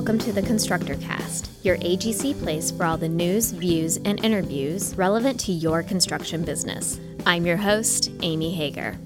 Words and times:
welcome 0.00 0.18
to 0.18 0.32
the 0.32 0.40
Constructor 0.40 0.94
Cast, 0.96 1.50
your 1.62 1.76
AGC 1.76 2.40
place 2.40 2.70
for 2.70 2.86
all 2.86 2.96
the 2.96 3.06
news, 3.06 3.50
views, 3.50 3.98
and 4.06 4.24
interviews 4.24 4.94
relevant 4.96 5.38
to 5.40 5.52
your 5.52 5.82
construction 5.82 6.42
business. 6.42 6.98
I'm 7.26 7.44
your 7.44 7.58
host, 7.58 8.10
Amy 8.22 8.50
Hager. 8.50 8.98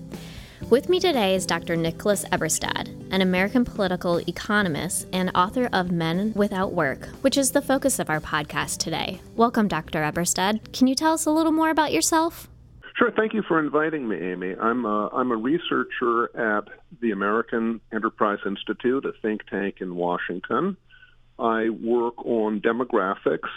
With 0.71 0.89
me 0.89 1.01
today 1.01 1.35
is 1.35 1.47
Dr. 1.47 1.75
Nicholas 1.75 2.25
Eberstadt, 2.27 2.87
an 3.13 3.23
American 3.23 3.65
political 3.65 4.19
economist 4.29 5.09
and 5.13 5.33
author 5.35 5.69
of 5.73 5.91
Men 5.91 6.33
Without 6.37 6.75
Work, 6.75 7.07
which 7.23 7.37
is 7.37 7.51
the 7.51 7.61
focus 7.61 7.99
of 7.99 8.09
our 8.09 8.21
podcast 8.21 8.79
today. 8.79 9.21
Welcome, 9.35 9.67
Dr. 9.67 10.01
Eberstadt. 10.03 10.73
Can 10.73 10.87
you 10.87 10.95
tell 10.95 11.15
us 11.15 11.27
a 11.27 11.33
little 11.33 11.51
more 11.51 11.71
about 11.71 11.93
yourself? 11.93 12.49
Sure. 12.97 13.11
Thank 13.11 13.35
you 13.35 13.43
for 13.43 13.59
inviting 13.59 14.07
me, 14.07 14.17
Amy. 14.17 14.55
I'm 14.55 14.85
a, 14.85 15.09
I'm 15.09 15.33
a 15.33 15.37
researcher 15.37 16.31
at 16.39 16.69
the 17.01 17.11
American 17.11 17.81
Enterprise 17.93 18.39
Institute, 18.47 19.05
a 19.05 19.11
think 19.21 19.41
tank 19.51 19.79
in 19.81 19.97
Washington. 19.97 20.77
I 21.39 21.69
work 21.71 22.25
on 22.25 22.61
demographics 22.61 23.49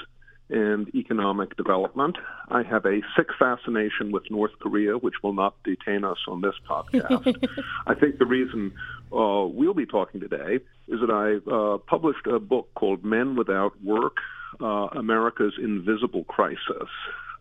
and 0.50 0.94
economic 0.96 1.56
development. 1.58 2.18
I 2.50 2.64
have 2.64 2.86
a 2.86 3.02
sick 3.16 3.28
fascination 3.38 4.12
with 4.12 4.24
North 4.32 4.54
Korea, 4.60 4.98
which 4.98 5.16
will 5.22 5.34
not 5.34 5.56
detain 5.64 6.04
us 6.06 6.18
on 6.28 6.42
this 6.42 6.56
podcast. 6.70 7.36
I 7.88 7.94
think 7.94 8.18
the 8.18 8.26
reason 8.26 8.72
uh, 9.12 9.46
we'll 9.46 9.74
be 9.74 9.86
talking 9.86 10.22
today 10.22 10.60
is 10.88 11.00
that 11.02 11.12
I 11.12 11.52
uh, 11.54 11.78
published 11.80 12.26
a 12.28 12.40
book 12.40 12.70
called 12.76 13.04
Men 13.04 13.36
Without 13.36 13.74
Work 13.84 14.18
uh, 14.62 14.88
America's 14.98 15.54
Invisible 15.62 16.24
Crisis 16.24 16.90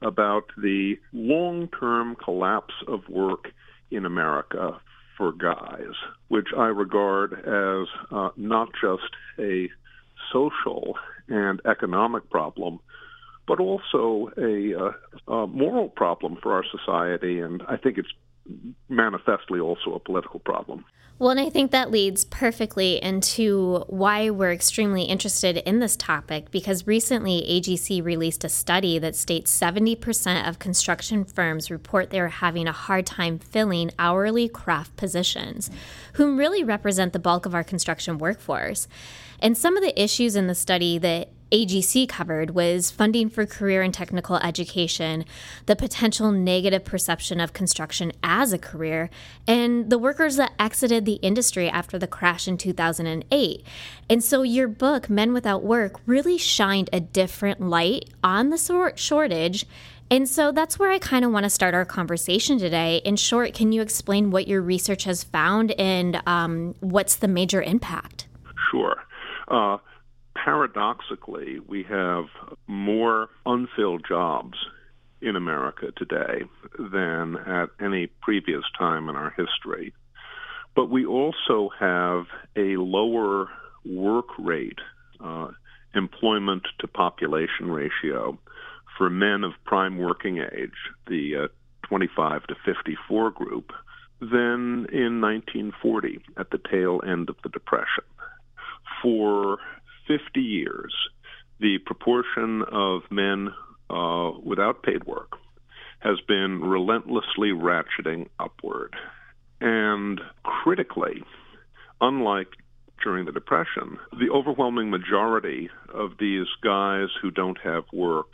about 0.03 0.45
the 0.57 0.97
long 1.13 1.69
term 1.79 2.17
collapse 2.17 2.75
of 2.89 3.09
work 3.09 3.53
in 3.91 4.05
America 4.05 4.81
for 5.17 5.33
guys, 5.33 5.95
which 6.29 6.49
I 6.57 6.67
regard 6.67 7.33
as 7.33 7.89
uh, 8.11 8.31
not 8.37 8.69
just 8.81 9.11
a 9.39 9.69
social 10.33 10.97
and 11.29 11.61
economic 11.65 12.29
problem, 12.31 12.81
but 13.47 13.61
also 13.61 14.31
a, 14.39 14.75
uh, 14.75 15.33
a 15.33 15.47
moral 15.47 15.89
problem 15.89 16.37
for 16.43 16.53
our 16.53 16.65
society. 16.65 17.41
And 17.41 17.63
I 17.69 17.77
think 17.77 17.99
it's 17.99 18.13
manifestly 18.89 19.61
also 19.61 19.95
a 19.95 20.01
political 20.01 20.41
problem. 20.41 20.85
Well, 21.19 21.31
and 21.31 21.41
I 21.41 21.49
think 21.49 21.71
that 21.71 21.91
leads 21.91 22.27
perfectly 22.27 23.03
into 23.03 23.85
why 23.89 24.29
we're 24.29 24.53
extremely 24.53 25.05
interested 25.05 25.57
in 25.57 25.79
this 25.79 25.97
topic 25.97 26.51
because 26.51 26.87
recently 26.87 27.41
AGC 27.49 28.05
released 28.05 28.45
a 28.45 28.51
study 28.51 28.99
that 28.99 29.17
states 29.17 29.59
70% 29.59 30.47
of 30.47 30.59
construction 30.59 31.25
firms 31.25 31.71
report 31.71 32.11
they're 32.11 32.29
having 32.29 32.69
a 32.69 32.73
hard 32.73 33.07
time 33.07 33.39
filling 33.39 33.93
hourly 33.99 34.47
craft 34.47 34.95
positions, 34.97 35.71
whom 36.15 36.37
really 36.37 36.63
represent 36.63 37.15
the 37.15 37.19
bulk 37.19 37.47
of 37.47 37.55
our 37.55 37.65
construction 37.65 38.19
workforce. 38.19 38.87
And 39.41 39.57
some 39.57 39.75
of 39.75 39.83
the 39.83 39.99
issues 40.01 40.37
in 40.37 40.49
the 40.49 40.55
study 40.55 40.99
that 40.99 41.31
AGC 41.53 42.09
covered 42.09 42.51
was 42.51 42.91
funding 42.91 43.31
for 43.31 43.47
career 43.47 43.83
and 43.83 43.95
technical 43.95 44.37
education, 44.37 45.25
the 45.67 45.77
potential 45.77 46.33
negative 46.33 46.85
perception 46.85 47.41
of 47.41 47.53
construction 47.53 48.13
as 48.23 48.53
a 48.53 48.59
career, 48.59 49.11
and 49.47 49.89
the 49.91 49.99
workers 49.99 50.37
that 50.37 50.53
exited 50.59 51.05
the 51.05 51.15
industry 51.15 51.69
after 51.69 51.99
the 51.99 52.09
crash 52.09 52.49
in 52.49 52.59
2008. 52.59 53.65
And 54.09 54.25
so 54.25 54.43
your 54.43 54.69
book, 54.69 55.09
Men 55.09 55.33
Without 55.33 55.63
Work, 55.63 56.01
really 56.05 56.39
shined 56.39 56.91
a 56.93 57.01
different 57.01 57.61
light 57.61 58.11
on 58.25 58.51
the 58.51 58.93
shortage. 58.97 59.67
And 60.11 60.29
so 60.29 60.53
that's 60.53 60.79
where 60.79 60.91
I 60.91 60.99
kind 60.99 61.25
of 61.25 61.33
want 61.33 61.45
to 61.45 61.51
start 61.51 61.75
our 61.75 61.85
conversation 61.85 62.59
today. 62.59 62.99
In 63.05 63.17
short, 63.17 63.55
can 63.55 63.73
you 63.73 63.83
explain 63.83 64.31
what 64.31 64.47
your 64.47 64.63
research 64.63 65.05
has 65.05 65.25
found 65.25 65.73
and 65.73 66.23
um, 66.27 66.75
what's 66.81 67.17
the 67.17 67.29
major 67.29 67.61
impact? 67.61 68.27
Sure. 68.71 68.97
Uh, 69.49 69.79
paradoxically, 70.47 71.59
we 71.67 71.83
have 71.83 72.27
more 72.69 73.29
unfilled 73.45 74.05
jobs 74.09 74.57
in 75.21 75.35
America 75.35 75.89
today 75.97 76.45
than 76.79 77.37
at 77.37 77.69
any 77.85 78.07
previous 78.23 78.63
time 78.79 79.09
in 79.09 79.17
our 79.17 79.35
history. 79.37 79.93
But 80.77 80.89
we 80.89 81.05
also 81.05 81.71
have 81.81 82.27
a 82.55 82.77
lower 82.77 83.49
work 83.85 84.27
rate, 84.39 84.79
uh, 85.19 85.49
employment 85.97 86.63
to 86.79 86.87
population 86.87 87.69
ratio 87.69 88.39
for 88.97 89.11
men 89.11 89.43
of 89.43 89.53
prime 89.65 89.99
working 89.99 90.39
age, 90.39 90.79
the 91.09 91.45
uh, 91.45 91.49
25 91.89 92.47
to 92.47 92.55
54 92.65 93.33
group, 93.33 93.73
than 94.21 94.87
in 94.93 95.21
1940 95.21 96.21
at 96.37 96.51
the 96.51 96.61
tail 96.71 97.01
end 97.05 97.31
of 97.31 97.37
the 97.43 97.49
Depression. 97.49 98.05
For 99.03 99.59
50 100.07 100.41
years, 100.41 100.95
the 101.61 101.79
proportion 101.85 102.63
of 102.71 103.03
men 103.11 103.49
uh, 103.91 104.31
without 104.43 104.83
paid 104.83 105.05
work 105.05 105.33
has 106.01 106.19
been 106.29 106.61
relentlessly 106.61 107.49
ratcheting 107.49 108.29
upward. 108.39 108.95
And 109.61 110.21
critically, 110.43 111.23
unlike 112.01 112.49
during 113.03 113.25
the 113.25 113.33
Depression, 113.33 113.99
the 114.13 114.31
overwhelming 114.31 114.91
majority 114.91 115.71
of 115.93 116.13
these 116.19 116.47
guys 116.63 117.09
who 117.21 117.31
don't 117.31 117.59
have 117.63 117.85
work 117.93 118.27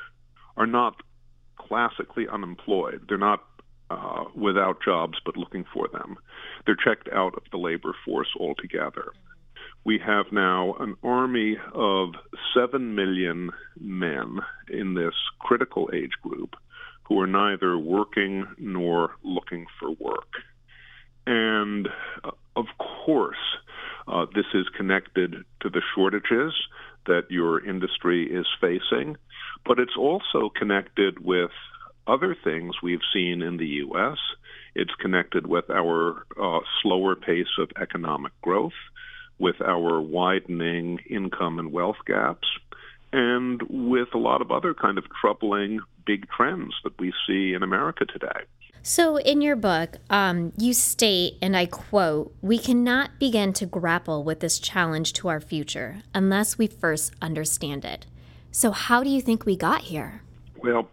are 0.57 0.67
not 0.67 0.97
classically 1.57 2.27
unemployed. 2.29 3.03
They're 3.09 3.19
not 3.19 3.45
uh, 3.91 4.25
without 4.35 4.83
jobs 4.83 5.19
but 5.25 5.37
looking 5.37 5.65
for 5.73 5.89
them. 5.89 6.17
They're 6.65 6.77
checked 6.77 7.09
out 7.13 7.35
of 7.35 7.43
the 7.51 7.59
labor 7.59 7.95
force 8.05 8.29
altogether 8.39 9.13
we 9.85 9.99
have 10.05 10.27
now 10.31 10.75
an 10.79 10.97
army 11.03 11.57
of 11.75 12.11
7 12.55 12.95
million 12.95 13.51
men 13.81 14.39
in 14.69 14.95
this 14.95 15.15
critical 15.41 15.91
age 15.93 16.13
group 16.23 16.55
who 17.05 17.21
are 17.21 17.27
neither 17.27 17.77
working 17.77 18.47
nor 18.59 19.11
looking 19.25 19.67
for 19.79 19.91
work. 19.91 20.29
And 21.27 21.89
uh, 22.25 22.31
of 22.57 22.67
course, 22.79 23.37
uh, 24.07 24.27
this 24.35 24.47
is 24.55 24.67
connected 24.77 25.35
to 25.61 25.71
the 25.71 25.83
shortages 25.95 26.55
that 27.07 27.31
your 27.31 27.65
industry 27.65 28.25
is 28.33 28.47
facing, 28.61 29.17
but 29.67 29.79
it's 29.79 29.97
also 29.99 30.51
connected 30.57 31.25
with 31.25 31.51
other 32.07 32.37
things 32.45 32.75
we've 32.83 33.01
seen 33.13 33.43
in 33.43 33.57
the 33.57 33.67
U.S. 33.67 34.19
It's 34.75 34.95
connected 35.01 35.47
with 35.47 35.71
our 35.71 36.25
uh, 36.41 36.61
slower 36.83 37.15
pace 37.15 37.59
of 37.59 37.71
economic 37.81 38.33
growth 38.43 38.73
with 39.43 39.61
our 39.61 40.01
widening 40.01 41.01
income 41.11 41.59
and 41.59 41.73
wealth 41.73 41.97
gaps 42.07 42.47
and 43.13 43.61
with 43.69 44.09
a 44.15 44.19
lot 44.19 44.41
of 44.41 44.53
other 44.53 44.73
kind 44.73 44.97
of 44.97 45.05
troubling 45.21 45.81
big 46.07 46.29
trends 46.31 46.73
that 46.85 46.99
we 47.01 47.13
see 47.27 47.53
in 47.53 47.63
America 47.63 48.07
today. 48.07 48.43
So, 48.85 49.17
in 49.17 49.41
your 49.41 49.57
book, 49.57 49.99
um, 50.11 50.53
you 50.57 50.73
state, 50.73 51.35
and 51.43 51.57
I 51.57 51.67
quote, 51.67 52.35
we 52.41 52.59
cannot 52.59 53.19
begin 53.19 53.53
to 53.55 53.67
grapple 53.67 54.25
with 54.25 54.41
this 54.41 54.59
challenge 54.59 55.13
to 55.15 55.29
our 55.29 55.41
future 55.41 56.03
unless 56.15 56.57
we 56.57 56.67
first 56.69 57.13
understand 57.21 57.85
it. 57.85 58.07
So, 58.53 58.71
how 58.71 59.03
do 59.03 59.11
you 59.11 59.21
think 59.21 59.45
we 59.45 59.57
got 59.57 59.83
here? 59.83 60.23
Well, 60.57 60.89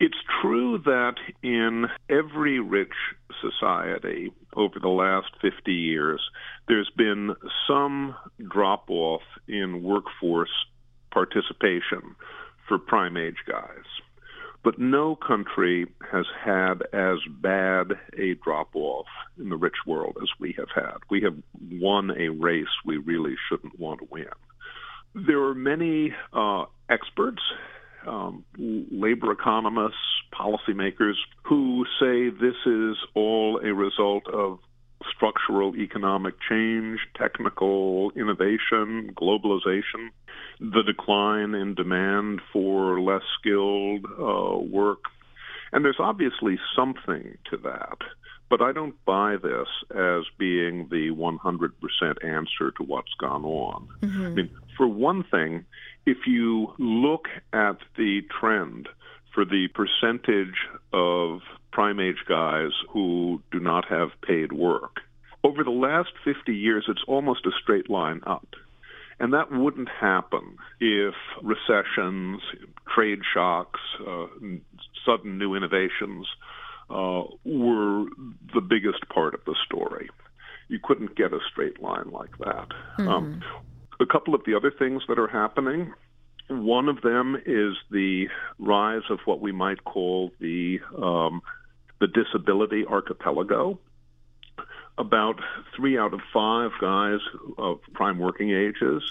it's 0.00 0.18
true 0.40 0.78
that 0.84 1.14
in 1.42 1.86
every 2.08 2.60
rich 2.60 2.94
society 3.40 4.32
over 4.54 4.78
the 4.80 4.88
last 4.88 5.28
50 5.40 5.72
years, 5.72 6.20
there's 6.66 6.90
been 6.96 7.34
some 7.66 8.14
drop 8.48 8.84
off 8.88 9.22
in 9.46 9.82
workforce 9.82 10.50
participation 11.10 12.14
for 12.66 12.78
prime 12.78 13.16
age 13.16 13.38
guys. 13.46 13.84
But 14.64 14.78
no 14.78 15.16
country 15.16 15.86
has 16.10 16.26
had 16.44 16.82
as 16.92 17.18
bad 17.40 17.92
a 18.18 18.34
drop 18.34 18.74
off 18.74 19.06
in 19.38 19.48
the 19.48 19.56
rich 19.56 19.86
world 19.86 20.18
as 20.20 20.28
we 20.40 20.54
have 20.58 20.68
had. 20.74 20.98
We 21.08 21.22
have 21.22 21.36
won 21.80 22.10
a 22.10 22.28
race 22.28 22.66
we 22.84 22.96
really 22.96 23.36
shouldn't 23.48 23.78
want 23.78 24.00
to 24.00 24.08
win. 24.10 24.26
There 25.14 25.42
are 25.44 25.54
many 25.54 26.12
uh, 26.32 26.64
experts 26.90 27.40
um, 28.06 28.44
labor 28.56 29.32
economists, 29.32 29.96
policymakers 30.32 31.14
who 31.44 31.84
say 32.00 32.30
this 32.30 32.56
is 32.66 32.96
all 33.14 33.60
a 33.62 33.72
result 33.72 34.26
of 34.28 34.58
structural 35.14 35.76
economic 35.76 36.34
change, 36.48 37.00
technical 37.16 38.10
innovation, 38.16 39.14
globalization, 39.14 40.10
the 40.60 40.82
decline 40.84 41.54
in 41.54 41.74
demand 41.74 42.40
for 42.52 43.00
less 43.00 43.22
skilled 43.38 44.04
uh, 44.18 44.58
work. 44.58 45.04
And 45.72 45.84
there's 45.84 46.00
obviously 46.00 46.58
something 46.74 47.36
to 47.50 47.56
that. 47.58 47.98
But 48.50 48.62
I 48.62 48.72
don't 48.72 48.94
buy 49.04 49.36
this 49.36 49.68
as 49.94 50.22
being 50.38 50.88
the 50.90 51.10
100% 51.10 52.24
answer 52.24 52.70
to 52.78 52.82
what's 52.82 53.12
gone 53.20 53.44
on. 53.44 53.88
Mm-hmm. 54.02 54.26
I 54.26 54.28
mean, 54.30 54.50
for 54.76 54.88
one 54.88 55.22
thing, 55.24 55.66
if 56.06 56.26
you 56.26 56.72
look 56.78 57.26
at 57.52 57.76
the 57.98 58.22
trend 58.40 58.88
for 59.38 59.44
the 59.44 59.68
percentage 59.68 60.56
of 60.92 61.38
prime 61.70 62.00
age 62.00 62.24
guys 62.28 62.72
who 62.92 63.40
do 63.52 63.60
not 63.60 63.84
have 63.88 64.08
paid 64.20 64.50
work, 64.50 64.96
over 65.44 65.62
the 65.62 65.70
last 65.70 66.10
50 66.24 66.52
years, 66.52 66.86
it's 66.88 67.04
almost 67.06 67.46
a 67.46 67.50
straight 67.62 67.88
line 67.88 68.20
up. 68.26 68.48
And 69.20 69.32
that 69.34 69.52
wouldn't 69.52 69.88
happen 69.88 70.56
if 70.80 71.14
recessions, 71.40 72.40
trade 72.92 73.20
shocks, 73.32 73.78
uh, 74.04 74.26
sudden 75.06 75.38
new 75.38 75.54
innovations 75.54 76.26
uh, 76.90 77.22
were 77.44 78.06
the 78.52 78.60
biggest 78.60 79.08
part 79.08 79.34
of 79.34 79.44
the 79.46 79.54
story. 79.64 80.10
You 80.66 80.80
couldn't 80.82 81.14
get 81.14 81.32
a 81.32 81.38
straight 81.48 81.80
line 81.80 82.10
like 82.10 82.36
that. 82.38 82.66
Mm-hmm. 82.98 83.08
Um, 83.08 83.42
a 84.00 84.06
couple 84.06 84.34
of 84.34 84.40
the 84.46 84.56
other 84.56 84.72
things 84.76 85.02
that 85.06 85.20
are 85.20 85.28
happening. 85.28 85.94
One 86.48 86.88
of 86.88 87.02
them 87.02 87.36
is 87.44 87.74
the 87.90 88.28
rise 88.58 89.02
of 89.10 89.20
what 89.26 89.40
we 89.40 89.52
might 89.52 89.84
call 89.84 90.32
the 90.40 90.80
um, 90.96 91.42
the 92.00 92.06
disability 92.06 92.86
archipelago. 92.86 93.78
About 94.96 95.40
three 95.76 95.98
out 95.98 96.14
of 96.14 96.20
five 96.32 96.70
guys 96.80 97.20
of 97.58 97.80
prime 97.92 98.18
working 98.18 98.50
ages 98.50 99.02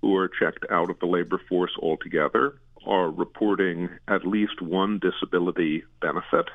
who 0.00 0.14
are 0.16 0.28
checked 0.28 0.66
out 0.70 0.90
of 0.90 0.98
the 1.00 1.06
labor 1.06 1.40
force 1.48 1.72
altogether 1.78 2.58
are 2.86 3.10
reporting 3.10 3.88
at 4.06 4.26
least 4.26 4.60
one 4.60 4.98
disability 4.98 5.84
benefit. 6.00 6.50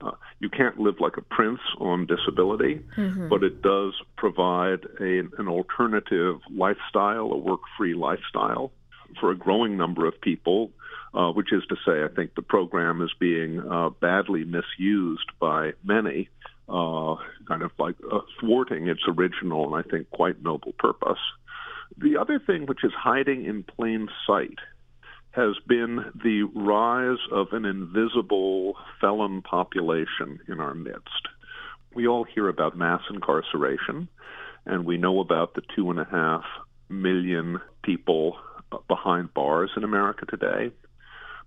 Uh, 0.00 0.12
you 0.40 0.48
can't 0.48 0.78
live 0.78 1.00
like 1.00 1.16
a 1.16 1.22
prince 1.22 1.60
on 1.78 2.06
disability, 2.06 2.80
mm-hmm. 2.96 3.28
but 3.28 3.42
it 3.42 3.62
does 3.62 3.94
provide 4.16 4.84
a, 5.00 5.20
an 5.38 5.48
alternative 5.48 6.36
lifestyle, 6.50 7.32
a 7.32 7.36
work 7.36 7.60
free 7.76 7.94
lifestyle 7.94 8.72
for 9.20 9.30
a 9.30 9.36
growing 9.36 9.76
number 9.76 10.06
of 10.06 10.20
people, 10.20 10.70
uh, 11.14 11.30
which 11.30 11.52
is 11.52 11.62
to 11.68 11.76
say, 11.86 12.04
I 12.04 12.08
think 12.14 12.34
the 12.34 12.42
program 12.42 13.02
is 13.02 13.12
being 13.18 13.60
uh, 13.60 13.90
badly 13.90 14.44
misused 14.44 15.30
by 15.40 15.72
many, 15.82 16.28
uh, 16.68 17.16
kind 17.48 17.62
of 17.62 17.70
like 17.78 17.96
uh, 18.12 18.20
thwarting 18.40 18.88
its 18.88 19.02
original 19.08 19.66
and 19.66 19.86
I 19.86 19.88
think 19.88 20.10
quite 20.10 20.42
noble 20.42 20.72
purpose. 20.72 21.20
The 21.98 22.18
other 22.18 22.38
thing 22.38 22.66
which 22.66 22.84
is 22.84 22.92
hiding 22.92 23.44
in 23.44 23.62
plain 23.62 24.08
sight 24.26 24.58
has 25.30 25.54
been 25.66 26.04
the 26.22 26.42
rise 26.54 27.18
of 27.30 27.48
an 27.52 27.64
invisible 27.64 28.74
felon 29.00 29.42
population 29.42 30.40
in 30.48 30.60
our 30.60 30.74
midst. 30.74 31.28
We 31.94 32.08
all 32.08 32.24
hear 32.24 32.48
about 32.48 32.76
mass 32.76 33.02
incarceration, 33.10 34.08
and 34.64 34.84
we 34.84 34.96
know 34.96 35.20
about 35.20 35.54
the 35.54 35.62
two 35.74 35.90
and 35.90 36.00
a 36.00 36.04
half 36.04 36.44
million 36.88 37.60
people 37.82 38.38
behind 38.88 39.32
bars 39.34 39.70
in 39.76 39.84
America 39.84 40.26
today. 40.26 40.70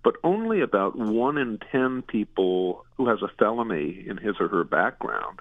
But 0.02 0.14
only 0.24 0.62
about 0.62 0.96
one 0.96 1.36
in 1.36 1.58
ten 1.70 2.02
people 2.02 2.86
who 2.96 3.08
has 3.08 3.18
a 3.22 3.28
felony 3.38 4.04
in 4.06 4.16
his 4.16 4.36
or 4.40 4.48
her 4.48 4.64
background 4.64 5.40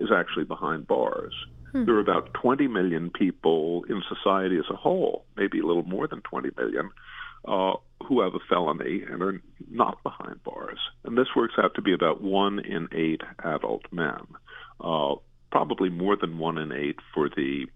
is 0.00 0.08
actually 0.12 0.44
behind 0.44 0.86
bars. 0.86 1.34
Hmm. 1.72 1.84
There 1.84 1.94
are 1.96 2.00
about 2.00 2.34
20 2.34 2.68
million 2.68 3.10
people 3.10 3.84
in 3.88 4.02
society 4.08 4.56
as 4.56 4.64
a 4.70 4.76
whole, 4.76 5.24
maybe 5.36 5.60
a 5.60 5.66
little 5.66 5.84
more 5.84 6.06
than 6.06 6.22
20 6.22 6.50
million, 6.56 6.90
uh, 7.46 7.74
who 8.06 8.20
have 8.22 8.34
a 8.34 8.40
felony 8.48 9.02
and 9.08 9.22
are 9.22 9.40
not 9.70 10.02
behind 10.02 10.42
bars. 10.44 10.78
And 11.04 11.16
this 11.16 11.28
works 11.36 11.54
out 11.58 11.74
to 11.74 11.82
be 11.82 11.92
about 11.92 12.22
one 12.22 12.58
in 12.58 12.88
eight 12.92 13.22
adult 13.44 13.82
men, 13.92 14.20
uh, 14.80 15.14
probably 15.50 15.88
more 15.88 16.16
than 16.16 16.38
one 16.38 16.58
in 16.58 16.72
eight 16.72 16.98
for 17.12 17.28
the 17.28 17.66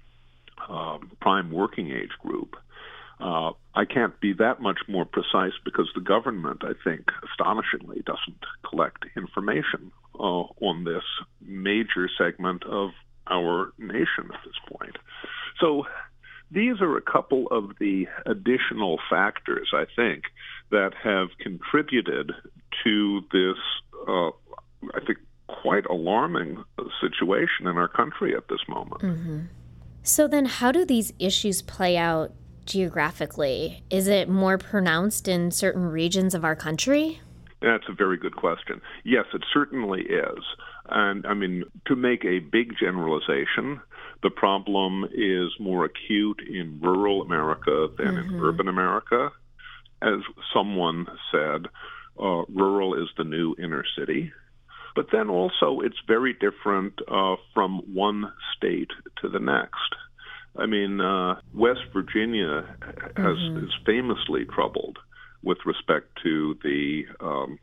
um, 0.68 1.10
prime 1.20 1.50
working 1.50 1.90
age 1.90 2.12
group. 2.20 2.56
Uh, 3.20 3.52
I 3.74 3.84
can't 3.84 4.18
be 4.20 4.32
that 4.34 4.60
much 4.60 4.78
more 4.88 5.04
precise 5.04 5.52
because 5.64 5.88
the 5.94 6.00
government, 6.00 6.62
I 6.62 6.72
think, 6.84 7.10
astonishingly 7.30 8.02
doesn't 8.06 8.44
collect 8.68 9.04
information 9.16 9.90
uh, 10.14 10.44
on 10.60 10.84
this 10.84 11.02
major 11.40 12.08
segment 12.16 12.64
of 12.64 12.90
our 13.30 13.72
nation 13.78 14.30
at 14.32 14.40
this 14.44 14.54
point. 14.68 14.96
So 15.60 15.84
these 16.50 16.80
are 16.80 16.96
a 16.96 17.02
couple 17.02 17.46
of 17.50 17.72
the 17.78 18.06
additional 18.24 18.98
factors, 19.10 19.70
I 19.74 19.84
think, 19.94 20.24
that 20.70 20.92
have 21.02 21.28
contributed 21.40 22.32
to 22.84 23.20
this, 23.32 23.56
uh, 24.08 24.28
I 24.94 25.04
think, 25.06 25.18
quite 25.48 25.86
alarming 25.86 26.62
situation 27.00 27.66
in 27.66 27.76
our 27.76 27.88
country 27.88 28.34
at 28.36 28.48
this 28.48 28.60
moment. 28.68 29.02
Mm-hmm. 29.02 29.40
So, 30.02 30.26
then 30.26 30.46
how 30.46 30.72
do 30.72 30.84
these 30.84 31.12
issues 31.18 31.60
play 31.60 31.96
out 31.96 32.32
geographically? 32.68 33.82
Is 33.90 34.06
it 34.06 34.28
more 34.28 34.58
pronounced 34.58 35.26
in 35.26 35.50
certain 35.50 35.86
regions 35.86 36.34
of 36.34 36.44
our 36.44 36.54
country? 36.54 37.20
That's 37.60 37.88
a 37.88 37.92
very 37.92 38.16
good 38.16 38.36
question. 38.36 38.80
Yes, 39.04 39.24
it 39.34 39.42
certainly 39.52 40.02
is. 40.02 40.44
And 40.88 41.26
I 41.26 41.34
mean, 41.34 41.64
to 41.86 41.96
make 41.96 42.24
a 42.24 42.38
big 42.38 42.74
generalization, 42.78 43.80
the 44.22 44.30
problem 44.30 45.04
is 45.12 45.50
more 45.58 45.84
acute 45.84 46.40
in 46.48 46.78
rural 46.80 47.22
America 47.22 47.88
than 47.98 48.14
mm-hmm. 48.14 48.34
in 48.36 48.40
urban 48.40 48.68
America. 48.68 49.30
As 50.00 50.20
someone 50.54 51.06
said, 51.32 51.66
uh, 52.20 52.42
rural 52.48 52.94
is 52.94 53.08
the 53.16 53.24
new 53.24 53.56
inner 53.62 53.84
city. 53.98 54.32
But 54.94 55.06
then 55.12 55.28
also, 55.28 55.80
it's 55.80 55.98
very 56.06 56.34
different 56.34 56.94
uh, 57.08 57.36
from 57.54 57.82
one 57.94 58.32
state 58.56 58.90
to 59.22 59.28
the 59.28 59.38
next. 59.38 59.94
I 60.56 60.66
mean, 60.66 61.00
uh, 61.00 61.40
West 61.54 61.80
Virginia 61.92 62.76
has 63.16 63.36
mm-hmm. 63.36 63.64
is 63.64 63.70
famously 63.86 64.44
troubled 64.44 64.98
with 65.42 65.58
respect 65.64 66.06
to 66.24 66.58
the 66.62 67.02
um, 67.20 67.58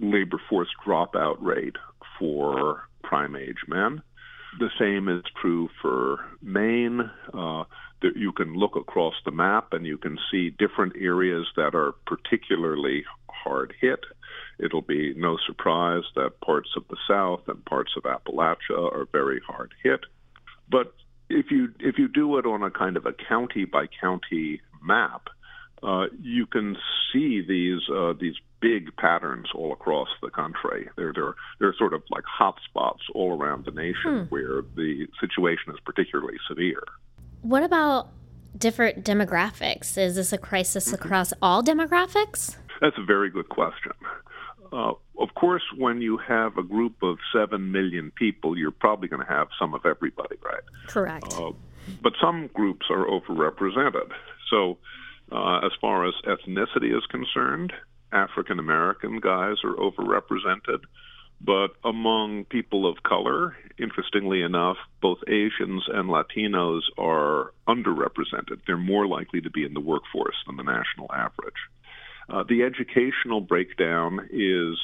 labor 0.00 0.40
force 0.48 0.68
dropout 0.86 1.36
rate 1.40 1.76
for 2.18 2.82
prime 3.02 3.36
age 3.36 3.64
men. 3.68 4.02
The 4.58 4.70
same 4.78 5.08
is 5.08 5.22
true 5.40 5.68
for 5.80 6.18
Maine. 6.42 7.10
Uh, 7.32 7.64
that 8.02 8.16
you 8.16 8.32
can 8.32 8.54
look 8.54 8.76
across 8.76 9.14
the 9.24 9.30
map 9.30 9.72
and 9.72 9.86
you 9.86 9.98
can 9.98 10.18
see 10.30 10.50
different 10.50 10.94
areas 11.00 11.46
that 11.56 11.74
are 11.74 11.92
particularly 12.06 13.04
hard 13.28 13.72
hit. 13.80 14.00
It'll 14.58 14.82
be 14.82 15.14
no 15.16 15.38
surprise 15.46 16.02
that 16.14 16.40
parts 16.40 16.70
of 16.76 16.84
the 16.88 16.96
South 17.08 17.42
and 17.48 17.64
parts 17.64 17.92
of 17.96 18.04
Appalachia 18.04 18.92
are 18.92 19.06
very 19.12 19.40
hard 19.46 19.72
hit. 19.82 20.00
But 20.70 20.94
if 21.28 21.50
you 21.50 21.72
if 21.80 21.98
you 21.98 22.08
do 22.08 22.38
it 22.38 22.46
on 22.46 22.62
a 22.62 22.70
kind 22.70 22.96
of 22.96 23.06
a 23.06 23.12
county 23.12 23.64
by 23.64 23.86
county 24.00 24.60
map, 24.82 25.28
uh, 25.82 26.06
you 26.20 26.46
can 26.46 26.76
see 27.12 27.42
these 27.46 27.80
uh, 27.90 28.14
these 28.18 28.34
big 28.60 28.96
patterns 28.96 29.48
all 29.54 29.72
across 29.72 30.08
the 30.22 30.30
country. 30.30 30.88
They're 30.96 31.12
they're 31.12 31.34
they're 31.58 31.74
sort 31.78 31.92
of 31.92 32.02
like 32.10 32.24
hot 32.24 32.56
spots 32.68 33.02
all 33.14 33.38
around 33.38 33.64
the 33.64 33.72
nation 33.72 34.24
hmm. 34.24 34.34
where 34.34 34.62
the 34.74 35.06
situation 35.20 35.72
is 35.72 35.80
particularly 35.84 36.38
severe. 36.48 36.82
What 37.42 37.62
about 37.62 38.08
different 38.56 39.04
demographics? 39.04 39.98
Is 39.98 40.16
this 40.16 40.32
a 40.32 40.38
crisis 40.38 40.86
mm-hmm. 40.86 40.94
across 40.94 41.32
all 41.42 41.62
demographics? 41.62 42.56
That's 42.80 42.96
a 42.98 43.04
very 43.04 43.30
good 43.30 43.48
question. 43.48 43.92
Uh, 44.72 44.92
of 45.18 45.34
course, 45.34 45.62
when 45.76 46.00
you 46.00 46.18
have 46.18 46.56
a 46.58 46.62
group 46.62 47.02
of 47.02 47.18
seven 47.32 47.72
million 47.72 48.12
people, 48.16 48.56
you're 48.58 48.70
probably 48.70 49.08
going 49.08 49.24
to 49.24 49.32
have 49.32 49.48
some 49.58 49.74
of 49.74 49.86
everybody, 49.86 50.36
right? 50.44 50.62
Correct. 50.86 51.26
Uh, 51.26 51.52
but 52.02 52.12
some 52.20 52.48
groups 52.52 52.86
are 52.90 53.06
overrepresented. 53.06 54.10
So, 54.50 54.78
uh, 55.32 55.58
as 55.64 55.72
far 55.80 56.06
as 56.06 56.14
ethnicity 56.24 56.96
is 56.96 57.04
concerned, 57.10 57.72
African 58.12 58.58
American 58.58 59.20
guys 59.20 59.56
are 59.64 59.74
overrepresented. 59.74 60.80
But 61.40 61.68
among 61.84 62.44
people 62.44 62.90
of 62.90 63.02
color, 63.02 63.56
interestingly 63.78 64.42
enough, 64.42 64.78
both 65.02 65.18
Asians 65.28 65.84
and 65.88 66.08
Latinos 66.08 66.80
are 66.96 67.52
underrepresented. 67.68 68.60
They're 68.66 68.78
more 68.78 69.06
likely 69.06 69.42
to 69.42 69.50
be 69.50 69.64
in 69.64 69.74
the 69.74 69.80
workforce 69.80 70.36
than 70.46 70.56
the 70.56 70.62
national 70.62 71.12
average. 71.12 71.60
Uh, 72.28 72.42
the 72.48 72.62
educational 72.62 73.40
breakdown 73.40 74.28
is 74.32 74.78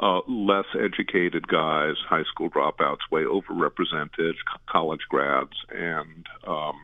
uh, 0.00 0.20
less 0.28 0.66
educated 0.78 1.48
guys, 1.48 1.94
high 2.08 2.24
school 2.24 2.50
dropouts, 2.50 3.10
way 3.10 3.22
overrepresented, 3.22 4.34
college 4.68 5.00
grads, 5.08 5.56
and 5.70 6.26
um, 6.46 6.74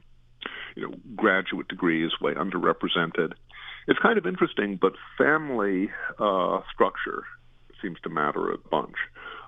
you 0.76 0.82
know 0.88 0.94
graduate 1.14 1.68
degrees 1.68 2.10
way 2.20 2.32
underrepresented. 2.34 3.32
It's 3.86 3.98
kind 3.98 4.16
of 4.16 4.26
interesting, 4.26 4.78
but 4.80 4.92
family 5.18 5.90
uh, 6.18 6.60
structure 6.72 7.24
seems 7.82 7.98
to 8.04 8.08
matter 8.08 8.52
a 8.52 8.58
bunch. 8.58 8.94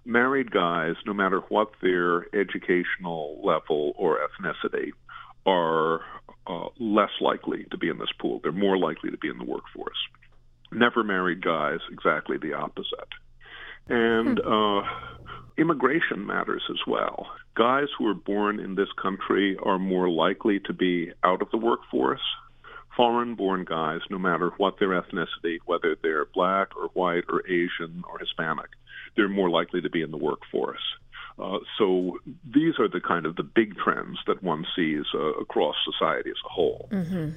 Married 0.04 0.50
guys, 0.50 0.96
no 1.06 1.14
matter 1.14 1.40
what 1.48 1.70
their 1.80 2.26
educational 2.34 3.40
level 3.42 3.94
or 3.96 4.18
ethnicity, 4.18 4.90
are 5.46 6.00
uh, 6.46 6.68
less 6.78 7.10
likely 7.20 7.64
to 7.70 7.78
be 7.78 7.88
in 7.88 7.98
this 7.98 8.12
pool. 8.20 8.40
They're 8.42 8.52
more 8.52 8.76
likely 8.76 9.10
to 9.10 9.16
be 9.16 9.28
in 9.28 9.38
the 9.38 9.44
workforce. 9.44 9.96
Never 10.74 11.04
married 11.04 11.42
guys, 11.42 11.78
exactly 11.90 12.36
the 12.38 12.54
opposite. 12.54 13.08
And 13.88 14.40
hmm. 14.42 14.52
uh, 14.52 14.82
immigration 15.56 16.26
matters 16.26 16.62
as 16.70 16.80
well. 16.86 17.26
Guys 17.54 17.86
who 17.98 18.08
are 18.08 18.14
born 18.14 18.58
in 18.58 18.74
this 18.74 18.88
country 19.00 19.56
are 19.62 19.78
more 19.78 20.08
likely 20.08 20.60
to 20.60 20.72
be 20.72 21.12
out 21.22 21.42
of 21.42 21.50
the 21.50 21.58
workforce 21.58 22.20
foreign 22.96 23.34
born 23.34 23.64
guys, 23.64 24.00
no 24.10 24.18
matter 24.18 24.50
what 24.56 24.78
their 24.78 24.90
ethnicity, 24.90 25.58
whether 25.66 25.96
they're 26.02 26.26
black 26.26 26.68
or 26.76 26.88
white 26.94 27.24
or 27.28 27.46
Asian 27.46 28.02
or 28.08 28.18
Hispanic, 28.18 28.70
they're 29.16 29.28
more 29.28 29.50
likely 29.50 29.80
to 29.80 29.90
be 29.90 30.02
in 30.02 30.10
the 30.10 30.16
workforce. 30.16 30.82
Uh, 31.38 31.58
so 31.78 32.18
these 32.44 32.74
are 32.78 32.88
the 32.88 33.00
kind 33.00 33.26
of 33.26 33.36
the 33.36 33.42
big 33.42 33.76
trends 33.76 34.18
that 34.26 34.42
one 34.42 34.64
sees 34.76 35.04
uh, 35.14 35.32
across 35.40 35.74
society 35.84 36.30
as 36.30 36.36
a 36.44 36.48
whole. 36.48 36.88
Mm-hmm. 36.92 37.30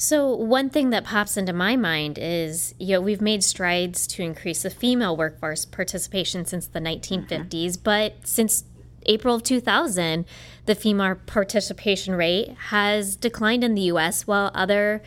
So, 0.00 0.32
one 0.32 0.70
thing 0.70 0.90
that 0.90 1.02
pops 1.02 1.36
into 1.36 1.52
my 1.52 1.74
mind 1.74 2.18
is 2.20 2.72
you 2.78 2.94
know, 2.94 3.00
we've 3.00 3.20
made 3.20 3.42
strides 3.42 4.06
to 4.06 4.22
increase 4.22 4.62
the 4.62 4.70
female 4.70 5.16
workforce 5.16 5.64
participation 5.64 6.44
since 6.44 6.68
the 6.68 6.78
1950s, 6.78 7.26
mm-hmm. 7.48 7.82
but 7.82 8.14
since 8.22 8.62
April 9.06 9.34
of 9.34 9.42
2000, 9.42 10.24
the 10.66 10.76
female 10.76 11.16
participation 11.26 12.14
rate 12.14 12.50
has 12.68 13.16
declined 13.16 13.64
in 13.64 13.74
the 13.74 13.82
US 13.82 14.24
while 14.24 14.52
other 14.54 15.02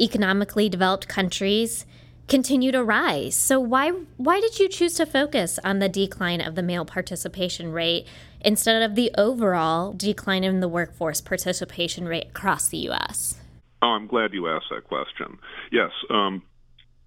economically 0.00 0.68
developed 0.68 1.08
countries 1.08 1.84
continue 2.28 2.70
to 2.70 2.84
rise. 2.84 3.34
So 3.34 3.58
why 3.58 3.90
why 4.16 4.40
did 4.40 4.60
you 4.60 4.68
choose 4.68 4.94
to 4.94 5.06
focus 5.06 5.58
on 5.64 5.80
the 5.80 5.88
decline 5.88 6.40
of 6.40 6.54
the 6.54 6.62
male 6.62 6.84
participation 6.84 7.72
rate 7.72 8.06
instead 8.40 8.80
of 8.80 8.94
the 8.94 9.10
overall 9.18 9.92
decline 9.92 10.44
in 10.44 10.60
the 10.60 10.68
workforce 10.68 11.20
participation 11.20 12.06
rate 12.06 12.28
across 12.28 12.68
the 12.68 12.78
US? 12.90 13.40
Oh, 13.86 13.90
I'm 13.90 14.08
glad 14.08 14.34
you 14.34 14.48
asked 14.48 14.66
that 14.72 14.82
question. 14.82 15.38
Yes, 15.70 15.92
um, 16.10 16.42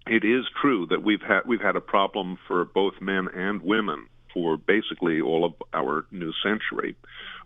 it 0.07 0.23
is 0.23 0.45
true 0.61 0.87
that 0.89 1.03
we've 1.03 1.21
had 1.21 1.41
we've 1.45 1.59
had 1.59 1.75
a 1.75 1.81
problem 1.81 2.37
for 2.47 2.63
both 2.63 2.93
men 3.01 3.27
and 3.35 3.61
women 3.61 4.07
for 4.33 4.55
basically 4.55 5.19
all 5.19 5.43
of 5.43 5.53
our 5.73 6.05
new 6.11 6.31
century, 6.41 6.95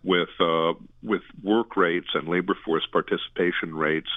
with 0.03 0.29
uh, 0.39 0.73
with 1.01 1.23
work 1.41 1.75
rates 1.75 2.09
and 2.13 2.27
labor 2.27 2.55
force 2.63 2.87
participation 2.91 3.73
rates 3.73 4.09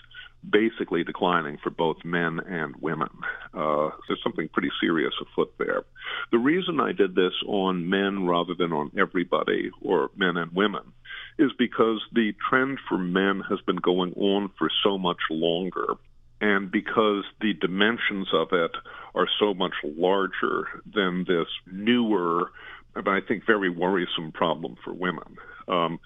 basically 0.48 1.02
declining 1.02 1.56
for 1.62 1.70
both 1.70 1.96
men 2.04 2.38
and 2.46 2.76
women. 2.76 3.08
Uh, 3.54 3.88
there's 4.06 4.22
something 4.22 4.48
pretty 4.52 4.70
serious 4.82 5.14
afoot 5.20 5.52
there. 5.58 5.82
The 6.30 6.38
reason 6.38 6.78
I 6.78 6.92
did 6.92 7.14
this 7.14 7.32
on 7.48 7.88
men 7.88 8.26
rather 8.26 8.54
than 8.54 8.72
on 8.72 8.90
everybody 8.98 9.70
or 9.80 10.10
men 10.14 10.36
and 10.36 10.52
women 10.52 10.92
is 11.38 11.50
because 11.58 12.00
the 12.12 12.32
trend 12.48 12.78
for 12.88 12.98
men 12.98 13.42
has 13.48 13.60
been 13.66 13.76
going 13.76 14.12
on 14.14 14.50
for 14.58 14.70
so 14.82 14.96
much 14.96 15.18
longer 15.30 15.96
and 16.40 16.70
because 16.70 17.24
the 17.40 17.54
dimensions 17.54 18.28
of 18.32 18.48
it 18.52 18.72
are 19.14 19.28
so 19.40 19.54
much 19.54 19.72
larger 19.82 20.66
than 20.92 21.24
this 21.26 21.46
newer, 21.70 22.50
but 22.94 23.08
I 23.08 23.20
think 23.20 23.46
very 23.46 23.70
worrisome 23.70 24.32
problem 24.32 24.76
for 24.84 24.92
women. 24.92 25.36
Um, 25.68 25.98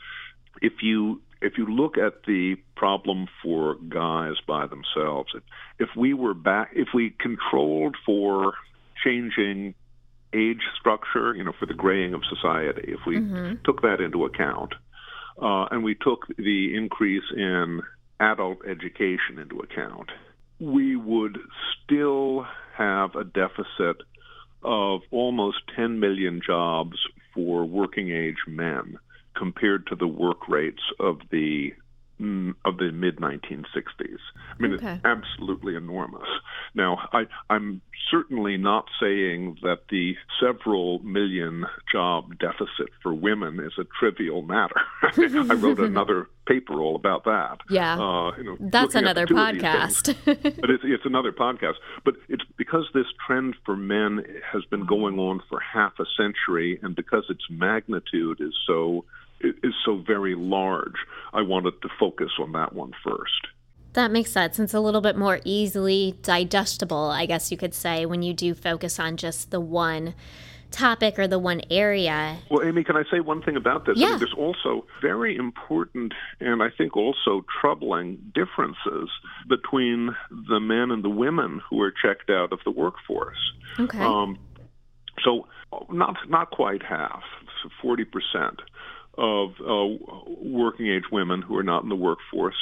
if 0.63 0.75
you 0.83 1.21
if 1.43 1.55
you 1.57 1.67
look 1.67 1.97
at 1.97 2.25
the 2.27 2.57
problem 2.77 3.27
for 3.43 3.77
guys 3.89 4.35
by 4.47 4.67
themselves, 4.67 5.33
if, 5.35 5.43
if 5.79 5.89
we 5.97 6.13
were 6.13 6.35
back, 6.35 6.71
if 6.75 6.89
we 6.93 7.15
controlled 7.19 7.97
for 8.05 8.53
changing 9.03 9.75
age 10.35 10.61
structure, 10.79 11.35
you 11.35 11.43
know, 11.43 11.53
for 11.59 11.65
the 11.65 11.75
graying 11.75 12.13
of 12.13 12.23
society, 12.29 12.93
if 12.93 13.01
we 13.07 13.17
mm-hmm. 13.17 13.55
took 13.65 13.81
that 13.83 14.01
into 14.01 14.27
account, 14.27 14.75
uh, 15.41 15.67
and 15.71 15.83
we 15.85 15.95
took 15.95 16.27
the 16.37 16.77
increase 16.77 17.25
in 17.37 17.81
adult 18.19 18.59
education 18.67 19.39
into 19.39 19.61
account, 19.61 20.11
we 20.59 20.97
would 20.97 21.39
still 21.85 22.47
have 22.77 23.15
a 23.15 23.25
deficit 23.25 23.97
of 24.63 25.01
almost 25.11 25.59
10 25.75 26.01
million 26.01 26.41
jobs 26.45 26.97
for 27.35 27.65
working 27.65 28.11
age 28.11 28.37
men 28.47 28.99
compared 29.37 29.87
to 29.87 29.97
the 29.97 30.07
work 30.07 30.49
rates 30.49 30.83
of 30.99 31.19
the 31.31 31.73
of 32.65 32.77
the 32.77 32.91
mid 32.93 33.17
1960s. 33.17 34.19
I 34.59 34.63
mean, 34.63 34.75
okay. 34.75 34.95
it's 34.95 35.05
absolutely 35.05 35.75
enormous. 35.75 36.29
Now, 36.75 37.09
I, 37.13 37.25
I'm 37.49 37.81
certainly 38.11 38.57
not 38.57 38.87
saying 39.01 39.59
that 39.63 39.81
the 39.91 40.15
several 40.41 40.99
million 41.01 41.65
job 41.91 42.39
deficit 42.39 42.91
for 43.03 43.15
women 43.15 43.61
is 43.61 43.73
a 43.79 43.85
trivial 43.99 44.43
matter. 44.43 44.81
I 45.03 45.55
wrote 45.55 45.81
another 45.81 46.29
paper 46.47 46.81
all 46.81 46.97
about 46.97 47.25
that. 47.25 47.59
Yeah, 47.69 47.95
uh, 47.99 48.37
you 48.37 48.45
know, 48.45 48.57
that's 48.61 48.95
another 48.95 49.27
podcast. 49.27 50.15
but 50.25 50.71
it's, 50.71 50.83
it's 50.85 51.07
another 51.07 51.33
podcast. 51.33 51.75
But 52.05 52.15
it's 52.29 52.45
because 52.57 52.87
this 52.93 53.07
trend 53.27 53.55
for 53.65 53.77
men 53.77 54.25
has 54.53 54.65
been 54.67 54.87
going 54.87 55.19
on 55.19 55.43
for 55.49 55.61
half 55.61 55.93
a 55.99 56.05
century, 56.17 56.79
and 56.83 56.95
because 56.95 57.25
its 57.29 57.45
magnitude 57.49 58.41
is 58.41 58.55
so 58.67 59.05
is 59.41 59.75
so 59.85 60.03
very 60.07 60.35
large. 60.35 60.97
I 61.33 61.43
wanted 61.43 61.81
to 61.83 61.89
focus 61.99 62.31
on 62.39 62.53
that 62.53 62.73
one 62.73 62.93
first. 63.05 63.49
That 63.95 64.13
makes 64.13 64.31
sense. 64.31 64.59
It's 64.59 64.75
a 64.75 64.81
little 64.81 65.01
bit 65.01 65.17
more 65.17 65.41
easily 65.45 66.17
digestible, 66.23 67.11
I 67.11 67.27
guess 67.27 67.51
you 67.51 67.57
could 67.57 67.75
say, 67.75 68.07
when 68.07 68.23
you 68.23 68.33
do 68.33 68.55
focus 68.55 69.01
on 69.01 69.17
just 69.17 69.51
the 69.51 69.61
one 69.61 70.15
topic 70.71 71.19
or 71.19 71.27
the 71.27 71.39
one 71.39 71.61
area. 71.71 72.39
Well, 72.49 72.65
Amy, 72.65 72.85
can 72.85 72.97
I 72.97 73.03
say 73.11 73.19
one 73.19 73.43
thing 73.43 73.57
about 73.57 73.87
this? 73.87 73.99
Yeah. 73.99 74.07
I 74.07 74.11
mean, 74.11 74.19
there's 74.21 74.35
also 74.37 74.87
very 75.03 75.37
important 75.37 76.15
and 76.39 76.63
I 76.63 76.69
think 76.71 76.97
also 76.97 77.45
troubling 77.61 78.19
differences 78.35 79.11
between 79.49 80.15
the 80.49 80.61
men 80.61 80.93
and 80.93 81.03
the 81.03 81.11
women 81.11 81.61
who 81.69 81.83
are 81.83 81.91
checked 81.91 82.31
out 82.31 82.53
of 82.53 82.61
the 82.65 82.71
workforce. 82.71 83.39
Okay. 83.81 83.99
Um, 83.99 84.39
so 85.25 85.49
not 85.91 86.17
not 86.29 86.51
quite 86.51 86.83
half, 86.83 87.23
forty 87.83 88.05
percent 88.05 88.61
of 89.17 89.51
uh, 89.61 89.87
working 90.43 90.89
age 90.89 91.05
women 91.11 91.43
who 91.43 91.57
are 91.57 91.63
not 91.63 91.83
in 91.83 91.89
the 91.89 91.97
workforce 91.97 92.57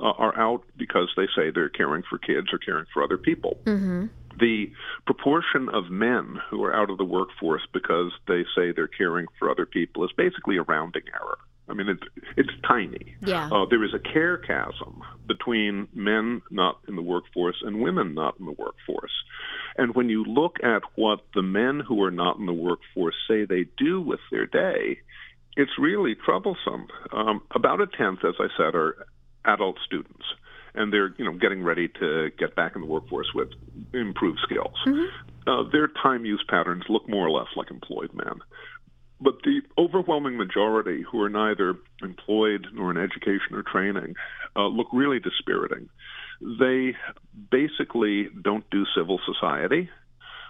uh, 0.00 0.04
are 0.04 0.36
out 0.38 0.62
because 0.76 1.08
they 1.16 1.26
say 1.36 1.50
they're 1.50 1.68
caring 1.68 2.02
for 2.08 2.18
kids 2.18 2.48
or 2.52 2.58
caring 2.58 2.86
for 2.92 3.02
other 3.02 3.18
people. 3.18 3.58
Mm-hmm. 3.64 4.06
The 4.38 4.72
proportion 5.06 5.68
of 5.68 5.90
men 5.90 6.38
who 6.50 6.64
are 6.64 6.74
out 6.74 6.90
of 6.90 6.98
the 6.98 7.04
workforce 7.04 7.62
because 7.72 8.12
they 8.26 8.44
say 8.56 8.72
they're 8.72 8.88
caring 8.88 9.26
for 9.38 9.50
other 9.50 9.66
people 9.66 10.04
is 10.04 10.10
basically 10.16 10.56
a 10.56 10.62
rounding 10.62 11.02
error. 11.14 11.38
I 11.68 11.74
mean, 11.74 11.88
it's 11.88 12.02
it's 12.36 12.50
tiny. 12.66 13.14
Yeah. 13.20 13.48
Uh, 13.52 13.66
there 13.70 13.84
is 13.84 13.94
a 13.94 13.98
care 13.98 14.36
chasm 14.36 15.02
between 15.26 15.88
men 15.94 16.42
not 16.50 16.78
in 16.88 16.96
the 16.96 17.02
workforce 17.02 17.56
and 17.62 17.80
women 17.80 18.14
not 18.14 18.38
in 18.40 18.46
the 18.46 18.52
workforce. 18.52 19.12
And 19.76 19.94
when 19.94 20.08
you 20.08 20.24
look 20.24 20.56
at 20.62 20.82
what 20.96 21.20
the 21.34 21.42
men 21.42 21.80
who 21.80 22.02
are 22.02 22.10
not 22.10 22.36
in 22.38 22.46
the 22.46 22.52
workforce 22.52 23.14
say 23.28 23.44
they 23.44 23.66
do 23.78 24.00
with 24.00 24.20
their 24.30 24.46
day, 24.46 24.98
it's 25.56 25.72
really 25.78 26.14
troublesome. 26.14 26.86
Um, 27.12 27.42
about 27.54 27.80
a 27.80 27.86
tenth, 27.86 28.20
as 28.24 28.34
I 28.38 28.48
said, 28.56 28.74
are 28.74 29.06
adult 29.44 29.76
students, 29.84 30.24
and 30.74 30.92
they're 30.92 31.14
you 31.18 31.24
know 31.24 31.36
getting 31.36 31.62
ready 31.62 31.88
to 32.00 32.30
get 32.38 32.54
back 32.56 32.72
in 32.74 32.80
the 32.80 32.86
workforce 32.86 33.28
with 33.34 33.48
improved 33.92 34.40
skills. 34.44 34.74
Mm-hmm. 34.86 35.50
Uh, 35.50 35.70
their 35.70 35.88
time 36.02 36.24
use 36.24 36.44
patterns 36.48 36.84
look 36.88 37.08
more 37.08 37.26
or 37.26 37.30
less 37.30 37.48
like 37.56 37.70
employed 37.70 38.12
men. 38.14 38.40
But 39.20 39.34
the 39.44 39.60
overwhelming 39.78 40.36
majority 40.36 41.04
who 41.10 41.20
are 41.22 41.28
neither 41.28 41.76
employed 42.02 42.66
nor 42.72 42.90
in 42.90 42.96
education 42.96 43.54
or 43.54 43.62
training 43.62 44.14
uh, 44.56 44.66
look 44.66 44.88
really 44.92 45.20
dispiriting. 45.20 45.88
They 46.40 46.96
basically 47.50 48.28
don't 48.42 48.68
do 48.70 48.84
civil 48.96 49.20
society. 49.24 49.90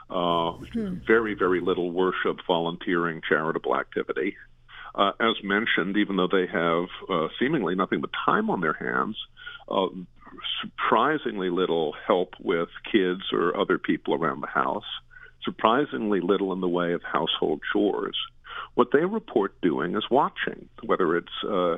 Uh, 0.09 0.52
hmm. 0.73 0.97
Very, 1.06 1.35
very 1.35 1.61
little 1.61 1.90
worship, 1.90 2.38
volunteering, 2.47 3.21
charitable 3.28 3.76
activity 3.76 4.37
uh, 4.94 5.12
as 5.20 5.37
mentioned, 5.42 5.96
even 5.96 6.16
though 6.16 6.28
they 6.30 6.46
have 6.46 6.87
uh, 7.11 7.28
seemingly 7.38 7.75
nothing 7.75 8.00
but 8.00 8.11
time 8.26 8.50
on 8.50 8.61
their 8.61 8.75
hands, 8.75 9.16
uh, 9.68 9.87
surprisingly 10.61 11.50
little 11.50 11.94
help 12.06 12.34
with 12.40 12.68
kids 12.90 13.22
or 13.32 13.56
other 13.58 13.78
people 13.78 14.14
around 14.14 14.40
the 14.40 14.46
house, 14.46 14.84
surprisingly 15.44 16.20
little 16.20 16.52
in 16.52 16.61
the 16.61 16.68
way 16.68 16.92
of 16.92 17.02
household 17.02 17.61
chores. 17.72 18.16
What 18.75 18.88
they 18.92 19.04
report 19.04 19.61
doing 19.61 19.96
is 19.96 20.04
watching, 20.11 20.68
whether 20.84 21.16
it's 21.16 21.28
uh, 21.44 21.76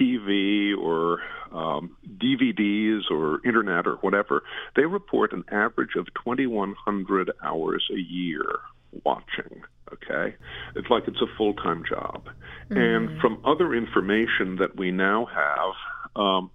TV 0.00 0.76
or 0.76 1.20
um, 1.52 1.96
DVDs 2.18 3.10
or 3.10 3.40
internet 3.46 3.86
or 3.86 3.96
whatever. 3.96 4.42
They 4.76 4.84
report 4.84 5.32
an 5.32 5.44
average 5.50 5.96
of 5.96 6.06
2,100 6.24 7.30
hours 7.42 7.86
a 7.92 7.98
year 7.98 8.58
watching. 9.04 9.62
Okay, 9.94 10.34
it's 10.76 10.88
like 10.90 11.04
it's 11.06 11.20
a 11.20 11.36
full 11.36 11.54
time 11.54 11.84
job. 11.88 12.28
Mm-hmm. 12.70 12.76
And 12.76 13.20
from 13.20 13.40
other 13.44 13.74
information 13.74 14.56
that 14.56 14.76
we 14.76 14.90
now 14.90 15.26
have, 15.26 16.22
um, 16.22 16.50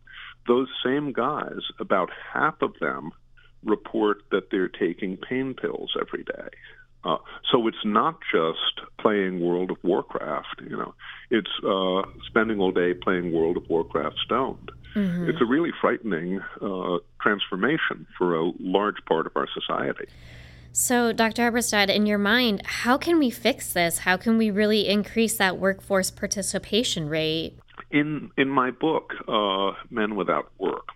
those 0.47 0.67
same 0.83 1.13
guys, 1.13 1.61
about 1.79 2.09
half 2.33 2.61
of 2.61 2.73
them 2.79 3.11
report 3.63 4.23
that 4.31 4.51
they're 4.51 4.69
taking 4.69 5.17
pain 5.17 5.53
pills 5.53 5.95
every 5.99 6.23
day. 6.23 6.49
Uh, 7.03 7.17
so 7.49 7.67
it's 7.67 7.85
not 7.85 8.19
just 8.31 8.81
playing 8.99 9.39
World 9.39 9.71
of 9.71 9.77
Warcraft, 9.83 10.61
you 10.69 10.75
know, 10.75 10.93
it's 11.29 11.49
uh, 11.65 12.01
spending 12.27 12.59
all 12.59 12.71
day 12.71 12.93
playing 12.93 13.31
World 13.31 13.55
of 13.55 13.69
Warcraft 13.69 14.17
stoned. 14.25 14.71
Mm-hmm. 14.95 15.29
It's 15.29 15.39
a 15.39 15.45
really 15.45 15.71
frightening 15.79 16.41
uh, 16.61 16.97
transformation 17.21 18.05
for 18.17 18.35
a 18.35 18.51
large 18.59 18.97
part 19.07 19.27
of 19.27 19.33
our 19.37 19.47
society. 19.53 20.07
So, 20.71 21.11
Dr. 21.11 21.51
Eberstadt, 21.51 21.89
in 21.89 22.05
your 22.05 22.17
mind, 22.17 22.61
how 22.65 22.97
can 22.97 23.19
we 23.19 23.29
fix 23.29 23.73
this? 23.73 23.99
How 23.99 24.17
can 24.17 24.37
we 24.37 24.51
really 24.51 24.87
increase 24.87 25.37
that 25.37 25.57
workforce 25.57 26.11
participation 26.11 27.09
rate? 27.09 27.57
In 27.91 28.31
in 28.37 28.49
my 28.49 28.69
book, 28.71 29.13
uh, 29.27 29.71
Men 29.89 30.15
Without 30.15 30.51
Work, 30.59 30.89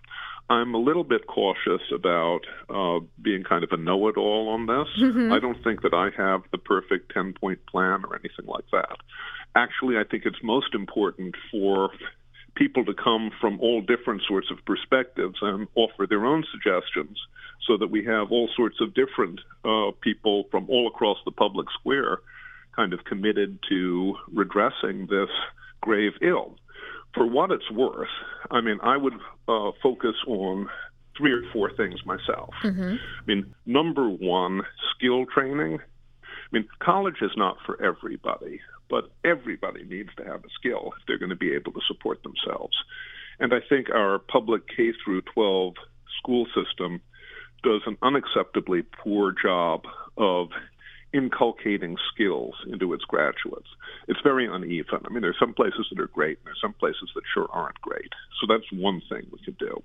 I'm 0.48 0.74
a 0.74 0.78
little 0.78 1.04
bit 1.04 1.26
cautious 1.26 1.82
about 1.92 2.40
uh, 2.68 3.00
being 3.20 3.42
kind 3.42 3.64
of 3.64 3.70
a 3.72 3.76
know-it-all 3.76 4.48
on 4.50 4.66
this. 4.66 4.88
Mm-hmm. 5.02 5.32
I 5.32 5.40
don't 5.40 5.62
think 5.64 5.82
that 5.82 5.94
I 5.94 6.10
have 6.16 6.42
the 6.52 6.58
perfect 6.58 7.12
10-point 7.14 7.66
plan 7.66 8.04
or 8.04 8.14
anything 8.14 8.46
like 8.46 8.64
that. 8.70 8.96
actually, 9.56 9.96
I 9.96 10.04
think 10.04 10.24
it's 10.26 10.42
most 10.42 10.74
important 10.74 11.34
for 11.50 11.90
people 12.54 12.84
to 12.84 12.94
come 12.94 13.30
from 13.40 13.58
all 13.60 13.80
different 13.80 14.22
sorts 14.26 14.50
of 14.50 14.64
perspectives 14.64 15.36
and 15.42 15.66
offer 15.74 16.06
their 16.08 16.24
own 16.24 16.44
suggestions 16.52 17.18
so 17.66 17.76
that 17.76 17.90
we 17.90 18.04
have 18.04 18.30
all 18.30 18.48
sorts 18.56 18.80
of 18.80 18.94
different 18.94 19.40
uh, 19.64 19.90
people 20.00 20.44
from 20.50 20.68
all 20.68 20.86
across 20.86 21.18
the 21.24 21.30
public 21.30 21.66
square 21.78 22.18
kind 22.76 22.92
of 22.92 23.04
committed 23.04 23.58
to 23.68 24.14
redressing 24.32 25.06
this 25.06 25.30
grave 25.80 26.12
ill. 26.22 26.56
For 27.14 27.26
what 27.26 27.50
it's 27.52 27.70
worth, 27.70 28.08
I 28.50 28.60
mean, 28.60 28.78
I 28.82 28.96
would 28.96 29.14
uh, 29.46 29.70
focus 29.82 30.16
on 30.26 30.68
three 31.16 31.32
or 31.32 31.42
four 31.52 31.70
things 31.76 32.04
myself. 32.04 32.50
Mm-hmm. 32.64 32.96
I 32.96 33.26
mean, 33.26 33.54
number 33.66 34.08
one, 34.08 34.62
skill 34.94 35.26
training. 35.26 35.78
I 36.54 36.58
mean, 36.58 36.68
college 36.80 37.16
is 37.20 37.32
not 37.36 37.56
for 37.66 37.82
everybody, 37.82 38.60
but 38.88 39.10
everybody 39.24 39.82
needs 39.82 40.10
to 40.18 40.24
have 40.24 40.44
a 40.44 40.48
skill 40.56 40.92
if 40.96 41.04
they're 41.04 41.18
going 41.18 41.30
to 41.30 41.36
be 41.36 41.52
able 41.52 41.72
to 41.72 41.80
support 41.88 42.22
themselves. 42.22 42.76
And 43.40 43.52
I 43.52 43.58
think 43.68 43.90
our 43.90 44.20
public 44.20 44.62
K 44.68 44.92
through 45.04 45.22
12 45.34 45.74
school 46.18 46.46
system 46.54 47.00
does 47.64 47.80
an 47.86 47.96
unacceptably 48.04 48.84
poor 49.02 49.32
job 49.32 49.82
of 50.16 50.50
inculcating 51.12 51.96
skills 52.14 52.54
into 52.72 52.92
its 52.92 53.02
graduates. 53.02 53.68
It's 54.06 54.20
very 54.22 54.46
uneven. 54.46 55.00
I 55.04 55.12
mean, 55.12 55.22
there's 55.22 55.40
some 55.40 55.54
places 55.54 55.88
that 55.90 56.00
are 56.00 56.06
great, 56.06 56.38
and 56.38 56.46
there's 56.46 56.60
some 56.62 56.74
places 56.74 57.10
that 57.16 57.24
sure 57.34 57.48
aren't 57.50 57.80
great. 57.80 58.12
So 58.40 58.46
that's 58.48 58.70
one 58.70 59.02
thing 59.08 59.26
we 59.32 59.44
could 59.44 59.58
do. 59.58 59.82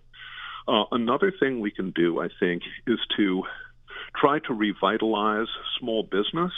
Uh, 0.68 0.84
another 0.92 1.34
thing 1.40 1.62
we 1.62 1.72
can 1.72 1.90
do, 1.90 2.22
I 2.22 2.28
think, 2.40 2.62
is 2.86 3.00
to 3.18 3.44
try 4.16 4.40
to 4.40 4.54
revitalize 4.54 5.48
small 5.80 6.04
business. 6.04 6.52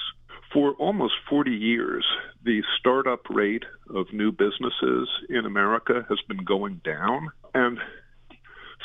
For 0.54 0.74
almost 0.74 1.14
40 1.30 1.52
years, 1.52 2.06
the 2.44 2.62
startup 2.80 3.30
rate 3.30 3.64
of 3.94 4.12
new 4.12 4.32
businesses 4.32 5.08
in 5.30 5.46
America 5.46 6.06
has 6.10 6.20
been 6.28 6.44
going 6.44 6.82
down. 6.84 7.32
And 7.54 7.80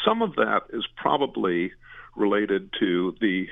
some 0.05 0.23
of 0.23 0.37
that 0.37 0.63
is 0.73 0.87
probably 0.97 1.73
related 2.15 2.71
to 2.81 3.15
the 3.21 3.47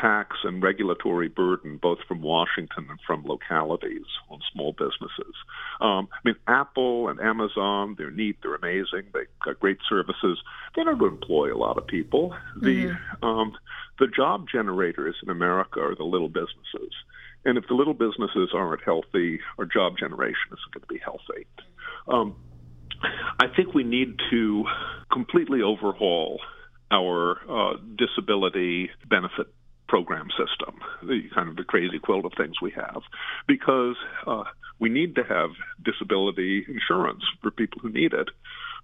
tax 0.00 0.36
and 0.44 0.62
regulatory 0.62 1.28
burden, 1.28 1.78
both 1.80 1.98
from 2.06 2.22
Washington 2.22 2.86
and 2.88 2.98
from 3.06 3.24
localities 3.24 4.06
on 4.30 4.38
small 4.52 4.72
businesses. 4.72 5.34
Um, 5.80 6.08
I 6.12 6.18
mean, 6.24 6.36
Apple 6.46 7.08
and 7.08 7.20
Amazon, 7.20 7.94
they're 7.98 8.10
neat, 8.10 8.38
they're 8.42 8.54
amazing, 8.54 9.10
they've 9.12 9.26
got 9.44 9.60
great 9.60 9.78
services. 9.88 10.38
They 10.76 10.84
don't 10.84 11.02
employ 11.02 11.54
a 11.54 11.58
lot 11.58 11.78
of 11.78 11.86
people. 11.86 12.34
The 12.60 12.86
mm-hmm. 12.86 13.24
um, 13.24 13.52
the 13.98 14.06
job 14.06 14.46
generators 14.50 15.16
in 15.22 15.30
America 15.30 15.80
are 15.80 15.94
the 15.94 16.04
little 16.04 16.28
businesses. 16.28 16.94
And 17.44 17.58
if 17.58 17.64
the 17.68 17.74
little 17.74 17.94
businesses 17.94 18.50
aren't 18.54 18.82
healthy, 18.84 19.40
our 19.58 19.64
job 19.64 19.98
generation 19.98 20.48
isn't 20.48 20.72
going 20.74 20.82
to 20.82 20.86
be 20.86 21.00
healthy. 21.02 21.46
Um, 22.08 22.36
I 23.40 23.46
think 23.54 23.74
we 23.74 23.84
need 23.84 24.16
to 24.30 24.64
completely 25.10 25.62
overhaul 25.62 26.40
our 26.90 27.38
uh, 27.48 27.76
disability 27.96 28.90
benefit 29.08 29.46
program 29.90 30.28
system, 30.30 30.78
the 31.02 31.22
kind 31.34 31.48
of 31.48 31.56
the 31.56 31.64
crazy 31.64 31.98
quilt 31.98 32.24
of 32.24 32.32
things 32.36 32.62
we 32.62 32.70
have, 32.70 33.02
because 33.48 33.96
uh, 34.24 34.44
we 34.78 34.88
need 34.88 35.16
to 35.16 35.24
have 35.24 35.50
disability 35.84 36.64
insurance 36.68 37.24
for 37.42 37.50
people 37.50 37.80
who 37.82 37.90
need 37.90 38.12
it, 38.12 38.28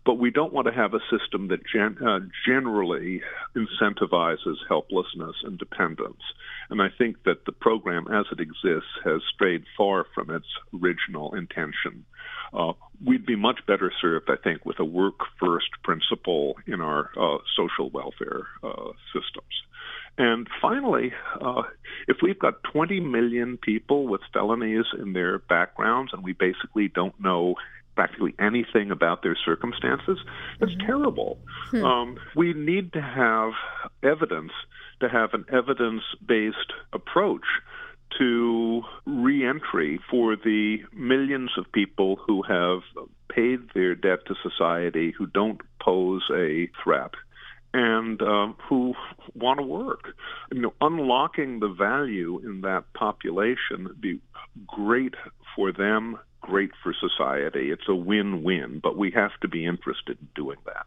but 0.06 0.18
we 0.18 0.30
don't 0.30 0.52
want 0.52 0.68
to 0.68 0.72
have 0.72 0.94
a 0.94 1.00
system 1.10 1.48
that 1.48 1.66
gen- 1.66 1.98
uh, 2.02 2.20
generally 2.46 3.20
incentivizes 3.56 4.54
helplessness 4.68 5.34
and 5.42 5.58
dependence. 5.58 6.22
And 6.70 6.80
I 6.80 6.86
think 6.96 7.24
that 7.24 7.44
the 7.44 7.52
program 7.52 8.06
as 8.08 8.26
it 8.30 8.40
exists 8.40 8.88
has 9.04 9.20
strayed 9.34 9.64
far 9.76 10.06
from 10.14 10.30
its 10.30 10.46
original 10.72 11.34
intention. 11.34 12.04
Uh, 12.52 12.72
we'd 13.04 13.26
be 13.26 13.34
much 13.34 13.58
better 13.66 13.92
served, 14.00 14.30
I 14.30 14.36
think, 14.36 14.64
with 14.64 14.78
a 14.78 14.84
work 14.84 15.18
first 15.40 15.70
principle 15.82 16.54
in 16.66 16.80
our 16.80 17.10
uh, 17.20 17.38
social 17.56 17.90
welfare 17.90 18.46
uh, 18.62 18.92
systems. 19.12 19.52
And 20.18 20.46
finally, 20.62 21.12
uh, 21.40 21.62
if 22.08 22.18
we've 22.22 22.38
got 22.38 22.62
20 22.72 23.00
million 23.00 23.58
people 23.58 24.06
with 24.06 24.22
felonies 24.32 24.86
in 24.98 25.12
their 25.12 25.38
backgrounds 25.40 26.12
and 26.14 26.24
we 26.24 26.32
basically 26.32 26.88
don't 26.88 27.20
know 27.20 27.56
practically 27.96 28.34
anything 28.38 28.90
about 28.90 29.22
their 29.22 29.36
circumstances, 29.44 30.18
that's 30.60 30.72
mm-hmm. 30.72 30.86
terrible. 30.86 31.38
Hmm. 31.70 31.84
Um, 31.84 32.18
we 32.36 32.52
need 32.52 32.92
to 32.92 33.02
have 33.02 33.52
evidence, 34.02 34.52
to 35.00 35.08
have 35.08 35.34
an 35.34 35.46
evidence 35.52 36.02
based 36.24 36.72
approach 36.92 37.46
to 38.18 38.82
reentry 39.04 39.98
for 40.10 40.36
the 40.36 40.78
millions 40.92 41.50
of 41.58 41.70
people 41.72 42.16
who 42.26 42.42
have 42.42 42.80
paid 43.28 43.58
their 43.74 43.94
debt 43.94 44.20
to 44.26 44.34
society 44.42 45.12
who 45.16 45.26
don't 45.26 45.60
pose 45.80 46.22
a 46.32 46.68
threat 46.82 47.10
and 47.74 48.22
uh, 48.22 48.52
who 48.68 48.94
want 49.34 49.58
to 49.58 49.66
work. 49.66 50.14
You 50.52 50.62
know, 50.62 50.74
unlocking 50.80 51.60
the 51.60 51.68
value 51.68 52.40
in 52.44 52.62
that 52.62 52.84
population 52.94 53.84
would 53.84 54.00
be 54.00 54.20
great 54.66 55.14
for 55.54 55.72
them, 55.72 56.18
great 56.46 56.70
for 56.82 56.94
society. 56.94 57.70
It's 57.70 57.88
a 57.88 57.94
win-win, 57.94 58.80
but 58.82 58.96
we 58.96 59.10
have 59.10 59.32
to 59.42 59.48
be 59.48 59.66
interested 59.66 60.18
in 60.20 60.28
doing 60.34 60.58
that. 60.64 60.86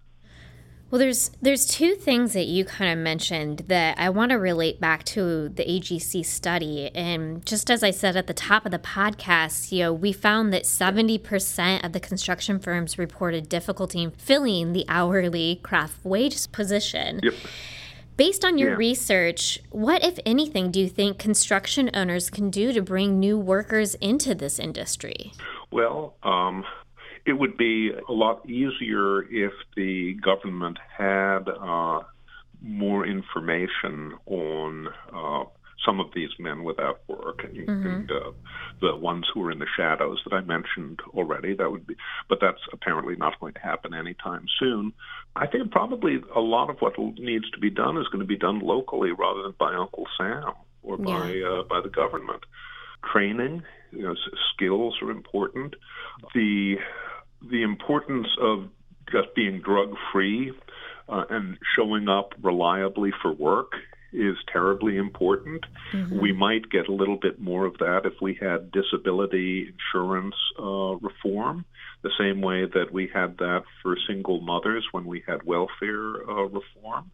Well, 0.92 0.98
there's 0.98 1.30
there's 1.40 1.68
two 1.68 1.94
things 1.94 2.34
that 2.34 2.46
you 2.46 2.66
kind 2.66 2.92
of 2.92 2.98
mentioned 2.98 3.60
that 3.68 4.00
I 4.00 4.10
want 4.10 4.32
to 4.32 4.40
relate 4.40 4.80
back 4.80 5.04
to 5.06 5.50
the 5.50 5.64
AGC 5.64 6.26
study. 6.26 6.90
And 6.96 7.46
just 7.46 7.70
as 7.70 7.84
I 7.84 7.92
said 7.92 8.18
at 8.18 8.26
the 8.26 8.34
top 8.34 8.66
of 8.66 8.72
the 8.72 8.80
podcast, 8.80 9.72
you 9.72 9.84
know, 9.84 9.94
we 9.94 10.12
found 10.12 10.52
that 10.52 10.64
70% 10.64 11.86
of 11.86 11.94
the 11.94 12.00
construction 12.00 12.58
firms 12.58 12.98
reported 12.98 13.48
difficulty 13.48 14.02
in 14.02 14.12
filling 14.12 14.74
the 14.74 14.84
hourly 14.88 15.60
craft 15.62 16.04
wage 16.04 16.52
position. 16.52 17.20
Yep. 17.22 17.36
Based 18.20 18.44
on 18.44 18.58
your 18.58 18.72
yeah. 18.72 18.76
research, 18.76 19.62
what, 19.70 20.04
if 20.04 20.20
anything, 20.26 20.72
do 20.72 20.82
you 20.82 20.90
think 20.90 21.18
construction 21.18 21.90
owners 21.94 22.30
can 22.30 22.50
do 22.50 22.74
to 22.74 22.82
bring 22.82 23.18
new 23.18 23.40
workers 23.40 23.96
into 23.96 24.36
this 24.36 24.60
industry? 24.60 25.32
Well, 25.72 26.16
um, 26.22 26.66
it 27.26 27.32
would 27.32 27.56
be 27.56 27.92
a 27.92 28.12
lot 28.12 28.46
easier 28.46 29.22
if 29.22 29.54
the 29.78 30.16
government 30.16 30.80
had 30.98 31.48
uh, 31.48 32.02
more 32.62 33.08
information 33.08 34.16
on 34.26 34.90
uh, 35.16 35.46
some 35.86 36.00
of 36.00 36.08
these 36.14 36.30
men 36.40 36.64
without 36.64 37.02
work 37.08 37.44
and, 37.44 37.68
mm-hmm. 37.68 37.88
and 37.88 38.12
uh, 38.12 38.32
the 38.82 38.96
ones 38.96 39.26
who 39.34 39.44
are 39.46 39.52
in 39.52 39.60
the 39.60 39.68
shadows 39.78 40.20
that 40.26 40.36
I 40.36 40.42
mentioned 40.42 41.00
already. 41.10 41.56
That 41.56 41.72
would 41.72 41.88
be, 41.88 41.96
but 42.28 42.40
that's 42.42 42.62
apparently 42.74 43.16
not 43.16 43.40
going 43.40 43.54
to 43.54 43.60
happen 43.60 43.94
anytime 43.94 44.46
soon. 44.60 44.94
I 45.36 45.48
think 45.48 45.72
probably 45.72 46.20
a 46.36 46.42
lot 46.42 46.70
of 46.70 46.78
what 46.80 46.98
needs 46.98 47.50
to 47.52 47.60
be 47.60 47.70
done 47.70 47.98
is 47.98 48.08
going 48.08 48.22
to 48.22 48.28
be 48.28 48.38
done 48.38 48.60
locally 48.60 49.12
rather 49.12 49.44
than 49.44 49.56
by 49.58 49.74
Uncle 49.74 50.06
Sam 50.18 50.54
or 50.84 50.98
by 50.98 51.32
yeah. 51.32 51.48
uh, 51.48 51.64
by 51.64 51.82
the 51.82 51.90
government. 51.90 52.44
Training, 53.14 53.64
you 53.92 54.04
know, 54.04 54.16
skills 54.54 54.98
are 55.02 55.12
important. 55.12 55.76
The 56.34 56.76
the 57.50 57.64
importance 57.64 58.28
of 58.42 58.68
just 59.12 59.34
being 59.36 59.62
drug 59.62 59.94
free 60.12 60.52
uh, 61.08 61.24
and 61.30 61.58
showing 61.76 62.10
up 62.10 62.34
reliably 62.42 63.12
for 63.22 63.32
work 63.32 63.72
is 64.14 64.36
terribly 64.52 64.98
important. 64.98 65.66
Mm-hmm. 65.94 66.20
We 66.20 66.34
might 66.34 66.70
get 66.70 66.88
a 66.88 66.94
little 66.94 67.18
bit 67.18 67.40
more 67.40 67.66
of 67.66 67.78
that 67.80 68.02
if 68.06 68.14
we 68.22 68.38
had 68.40 68.72
disability 68.72 69.74
insurance 69.74 70.36
uh, 70.58 70.96
reform, 70.98 71.66
the 72.02 72.12
same 72.18 72.42
way 72.42 72.66
that 72.66 72.92
we 72.92 73.10
had 73.14 73.38
that 73.38 73.64
for 73.82 73.96
single 74.08 74.42
mothers 74.42 74.86
when 74.92 75.06
we 75.06 75.24
had 75.28 75.44
welfare 75.44 76.30
uh, 76.30 76.44
reform. 76.44 77.12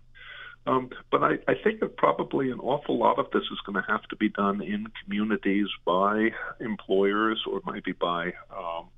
Um, 0.68 0.90
but 1.12 1.22
I, 1.24 1.34
I 1.48 1.54
think 1.64 1.80
that 1.82 1.96
probably 1.96 2.50
an 2.50 2.60
awful 2.60 2.98
lot 2.98 3.20
of 3.20 3.28
this 3.32 3.44
is 3.44 3.60
going 3.66 3.76
to 3.76 3.92
have 3.92 4.02
to 4.10 4.16
be 4.16 4.30
done 4.30 4.62
in 4.62 4.88
communities 5.04 5.68
by 5.86 6.30
employers 6.60 7.44
or 7.50 7.62
maybe 7.72 7.92
by 7.92 8.34
um, 8.56 8.90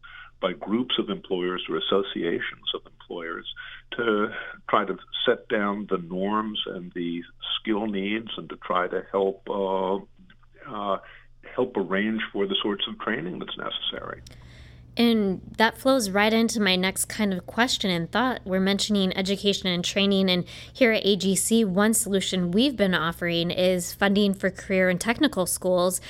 by 0.42 0.54
groups 0.54 0.96
of 1.00 1.10
employers 1.10 1.64
or 1.68 1.78
associations 1.78 2.70
of 2.76 2.82
employers 2.86 3.48
to 3.92 4.30
try 4.70 4.86
to 4.86 4.98
set 5.26 5.48
down 5.48 5.88
the 5.90 5.98
norms 5.98 6.62
and 6.68 6.92
the 6.94 7.22
skill 7.60 7.88
needs 7.88 8.30
and 8.38 8.50
to 8.50 8.56
try 8.58 8.88
to 8.88 9.04
help 9.12 9.48
uh, 9.50 9.96
uh, 10.70 10.98
help 11.56 11.76
arrange 11.76 12.22
for 12.32 12.46
the 12.48 12.56
sorts 12.62 12.86
of 12.88 13.00
training 13.00 13.40
that's 13.40 13.58
necessary. 13.58 14.22
And 14.98 15.42
that 15.58 15.78
flows 15.78 16.10
right 16.10 16.34
into 16.34 16.60
my 16.60 16.76
next 16.76 17.06
kind 17.06 17.32
of 17.32 17.46
question 17.46 17.92
and 17.92 18.12
thought. 18.12 18.42
We're 18.46 18.60
mentioning 18.60 19.16
education 19.16 19.68
and 19.68 19.86
training, 19.86 20.28
and 20.30 20.44
here 20.74 20.92
at 20.92 21.04
AGC, 21.04 21.66
one 21.66 21.94
solution 21.94 22.50
we've 22.50 22.76
been 22.76 22.96
offering 22.96 23.52
is 23.52 23.94
funding 23.94 24.34
for 24.34 24.50
career 24.50 24.90
and 24.90 25.00
technical 25.00 25.46
schools. 25.46 26.02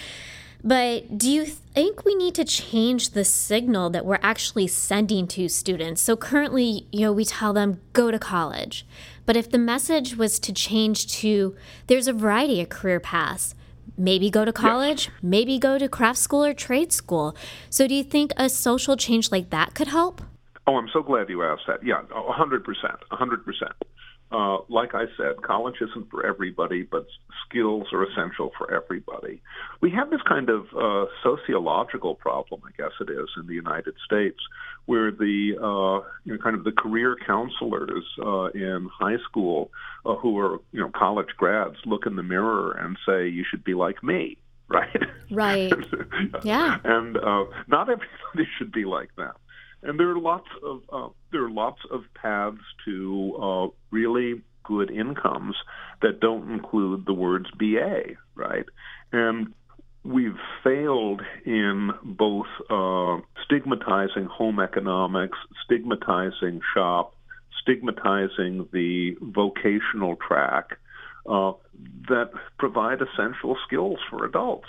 But 0.63 1.17
do 1.17 1.29
you 1.29 1.45
think 1.45 2.03
we 2.03 2.15
need 2.15 2.35
to 2.35 2.43
change 2.43 3.11
the 3.11 3.23
signal 3.23 3.89
that 3.91 4.05
we're 4.05 4.19
actually 4.21 4.67
sending 4.67 5.27
to 5.27 5.47
students? 5.47 6.01
So 6.01 6.17
currently, 6.17 6.87
you 6.91 7.01
know, 7.01 7.13
we 7.13 7.25
tell 7.25 7.53
them 7.53 7.79
go 7.93 8.11
to 8.11 8.19
college. 8.19 8.85
But 9.25 9.35
if 9.37 9.51
the 9.51 9.57
message 9.57 10.15
was 10.15 10.39
to 10.39 10.53
change 10.53 11.07
to 11.19 11.55
there's 11.87 12.07
a 12.07 12.13
variety 12.13 12.61
of 12.61 12.69
career 12.69 12.99
paths, 12.99 13.53
maybe 13.97 14.29
go 14.29 14.45
to 14.45 14.53
college, 14.53 15.09
maybe 15.21 15.59
go 15.59 15.77
to 15.77 15.87
craft 15.87 16.19
school 16.19 16.43
or 16.43 16.53
trade 16.53 16.91
school. 16.91 17.35
So, 17.69 17.87
do 17.87 17.95
you 17.95 18.03
think 18.03 18.31
a 18.37 18.49
social 18.49 18.95
change 18.95 19.31
like 19.31 19.49
that 19.49 19.73
could 19.73 19.87
help? 19.87 20.21
Oh, 20.65 20.75
I'm 20.75 20.89
so 20.91 21.01
glad 21.01 21.29
you 21.29 21.43
asked 21.43 21.63
that. 21.67 21.83
Yeah, 21.83 22.01
100%. 22.11 22.63
100%. 23.11 23.71
Uh, 24.31 24.57
like 24.67 24.93
I 24.93 25.05
said, 25.15 25.41
college 25.41 25.75
isn't 25.81 26.09
for 26.09 26.25
everybody, 26.25 26.83
but 26.83 27.07
skills 27.47 27.87
are 27.93 28.03
essential 28.03 28.51
for 28.57 28.73
everybody. 28.73 29.41
We 29.81 29.89
have 29.91 30.09
this 30.09 30.21
kind 30.27 30.49
of 30.49 30.65
uh, 30.77 31.05
sociological 31.23 32.15
problem, 32.15 32.61
I 32.65 32.71
guess 32.77 32.91
it 32.99 33.09
is, 33.09 33.29
in 33.37 33.47
the 33.47 33.53
United 33.53 33.95
States, 34.05 34.39
where 34.85 35.11
the 35.11 35.55
uh, 35.55 36.05
you 36.25 36.33
know, 36.33 36.37
kind 36.43 36.57
of 36.57 36.65
the 36.65 36.73
career 36.73 37.15
counselors 37.25 38.03
uh, 38.21 38.47
in 38.47 38.89
high 38.93 39.17
school 39.29 39.71
uh, 40.05 40.15
who 40.15 40.37
are 40.39 40.59
you 40.73 40.81
know 40.81 40.89
college 40.93 41.29
grads 41.37 41.77
look 41.85 42.05
in 42.05 42.17
the 42.17 42.23
mirror 42.23 42.73
and 42.73 42.97
say, 43.05 43.29
"You 43.29 43.45
should 43.49 43.63
be 43.63 43.73
like 43.73 44.03
me." 44.03 44.37
Right. 44.69 45.03
Right. 45.31 45.73
yeah. 46.43 46.79
And 46.83 47.15
uh, 47.15 47.45
not 47.67 47.89
everybody 47.89 48.49
should 48.57 48.73
be 48.73 48.83
like 48.83 49.15
them. 49.15 49.31
And 49.83 49.99
there 49.99 50.09
are 50.09 50.19
lots 50.19 50.47
of 50.63 50.81
uh, 50.91 51.09
there 51.31 51.45
are 51.45 51.51
lots 51.51 51.79
of 51.91 52.01
paths 52.15 52.57
to 52.85 53.37
uh, 53.41 53.67
really 53.91 54.41
good 54.63 54.91
incomes 54.91 55.55
that 56.01 56.19
don't 56.19 56.51
include 56.51 57.05
the 57.05 57.13
words 57.13 57.45
BA, 57.57 58.15
right? 58.35 58.65
And 59.11 59.53
we've 60.03 60.37
failed 60.63 61.21
in 61.45 61.91
both 62.03 62.47
uh, 62.69 63.17
stigmatizing 63.45 64.25
home 64.25 64.59
economics, 64.59 65.37
stigmatizing 65.65 66.61
shop, 66.73 67.15
stigmatizing 67.61 68.67
the 68.71 69.15
vocational 69.21 70.15
track 70.15 70.77
uh, 71.29 71.51
that 72.07 72.31
provide 72.57 72.99
essential 73.01 73.57
skills 73.65 73.99
for 74.09 74.25
adults. 74.25 74.67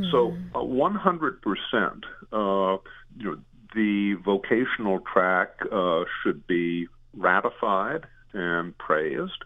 Mm-hmm. 0.00 0.10
So, 0.10 0.36
uh, 0.54 0.64
100%, 0.64 2.02
uh, 2.32 2.78
you 3.18 3.24
know, 3.24 3.36
the 3.74 4.14
vocational 4.24 5.00
track 5.00 5.50
uh, 5.70 6.04
should 6.22 6.46
be 6.46 6.88
ratified 7.16 8.06
and 8.32 8.76
praised. 8.78 9.44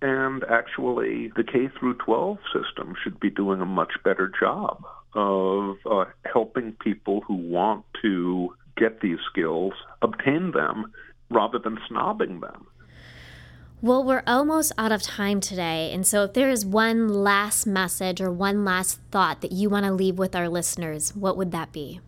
And 0.00 0.44
actually, 0.44 1.32
the 1.36 1.42
K 1.42 1.68
through 1.78 1.94
12 1.94 2.38
system 2.52 2.94
should 3.02 3.18
be 3.18 3.30
doing 3.30 3.60
a 3.60 3.66
much 3.66 3.92
better 4.04 4.30
job 4.38 4.84
of 5.14 5.76
uh, 5.90 6.04
helping 6.30 6.72
people 6.72 7.22
who 7.22 7.34
want 7.34 7.84
to 8.02 8.54
get 8.76 9.00
these 9.00 9.18
skills 9.30 9.72
obtain 10.02 10.52
them 10.52 10.92
rather 11.30 11.58
than 11.58 11.78
snobbing 11.90 12.40
them. 12.40 12.66
Well, 13.80 14.02
we're 14.02 14.24
almost 14.26 14.72
out 14.76 14.90
of 14.90 15.02
time 15.02 15.40
today. 15.40 15.92
And 15.92 16.06
so, 16.06 16.24
if 16.24 16.32
there 16.32 16.50
is 16.50 16.66
one 16.66 17.08
last 17.08 17.66
message 17.66 18.20
or 18.20 18.30
one 18.30 18.64
last 18.64 19.00
thought 19.10 19.40
that 19.40 19.52
you 19.52 19.70
want 19.70 19.86
to 19.86 19.92
leave 19.92 20.18
with 20.18 20.34
our 20.34 20.48
listeners, 20.48 21.14
what 21.14 21.36
would 21.36 21.52
that 21.52 21.72
be? 21.72 22.00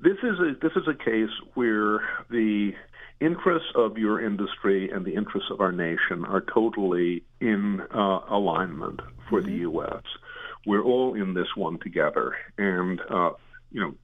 This 0.00 0.16
is 0.22 0.38
a 0.38 0.52
this 0.62 0.72
is 0.76 0.86
a 0.86 0.94
case 0.94 1.30
where 1.54 2.00
the 2.30 2.72
interests 3.20 3.68
of 3.74 3.98
your 3.98 4.24
industry 4.24 4.90
and 4.90 5.04
the 5.04 5.14
interests 5.14 5.50
of 5.50 5.60
our 5.60 5.72
nation 5.72 6.24
are 6.24 6.44
totally 6.54 7.24
in 7.40 7.80
uh, 7.92 8.20
alignment 8.30 9.00
for 9.28 9.40
mm-hmm. 9.40 9.50
the 9.50 9.56
U.S. 9.58 10.02
We're 10.66 10.84
all 10.84 11.14
in 11.14 11.34
this 11.34 11.48
one 11.56 11.78
together, 11.80 12.36
and 12.56 13.00
uh, 13.10 13.30
you 13.72 13.80
know, 13.80 13.94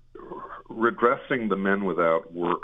redressing 0.69 1.49
the 1.49 1.57
men 1.57 1.85
without 1.85 2.33
work 2.33 2.63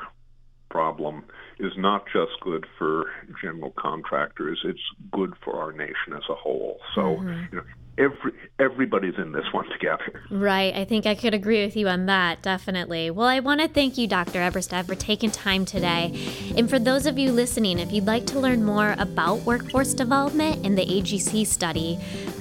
problem 0.70 1.24
is 1.60 1.72
not 1.76 2.04
just 2.12 2.32
good 2.40 2.66
for 2.78 3.06
general 3.42 3.72
contractors; 3.76 4.60
it's 4.64 4.80
good 5.12 5.34
for 5.44 5.60
our 5.60 5.72
nation 5.72 6.14
as 6.14 6.22
a 6.28 6.34
whole. 6.34 6.78
So, 6.94 7.00
mm-hmm. 7.00 7.44
you 7.52 7.58
know, 7.58 7.64
every 7.98 8.32
everybody's 8.58 9.18
in 9.18 9.32
this 9.32 9.44
one 9.52 9.68
together. 9.70 10.22
Right. 10.30 10.74
I 10.74 10.84
think 10.84 11.06
I 11.06 11.14
could 11.14 11.32
agree 11.34 11.64
with 11.64 11.76
you 11.76 11.88
on 11.88 12.06
that, 12.06 12.42
definitely. 12.42 13.10
Well, 13.10 13.26
I 13.26 13.40
want 13.40 13.60
to 13.60 13.68
thank 13.68 13.98
you, 13.98 14.08
Dr. 14.08 14.40
Eberstadt, 14.40 14.86
for 14.86 14.94
taking 14.94 15.30
time 15.30 15.64
today. 15.64 16.12
And 16.56 16.68
for 16.68 16.78
those 16.78 17.06
of 17.06 17.18
you 17.18 17.32
listening, 17.32 17.78
if 17.78 17.90
you'd 17.92 18.06
like 18.06 18.26
to 18.26 18.38
learn 18.40 18.64
more 18.64 18.94
about 18.98 19.40
workforce 19.40 19.94
development 19.94 20.66
and 20.66 20.76
the 20.76 20.86
AGC 20.86 21.46
study, 21.46 21.98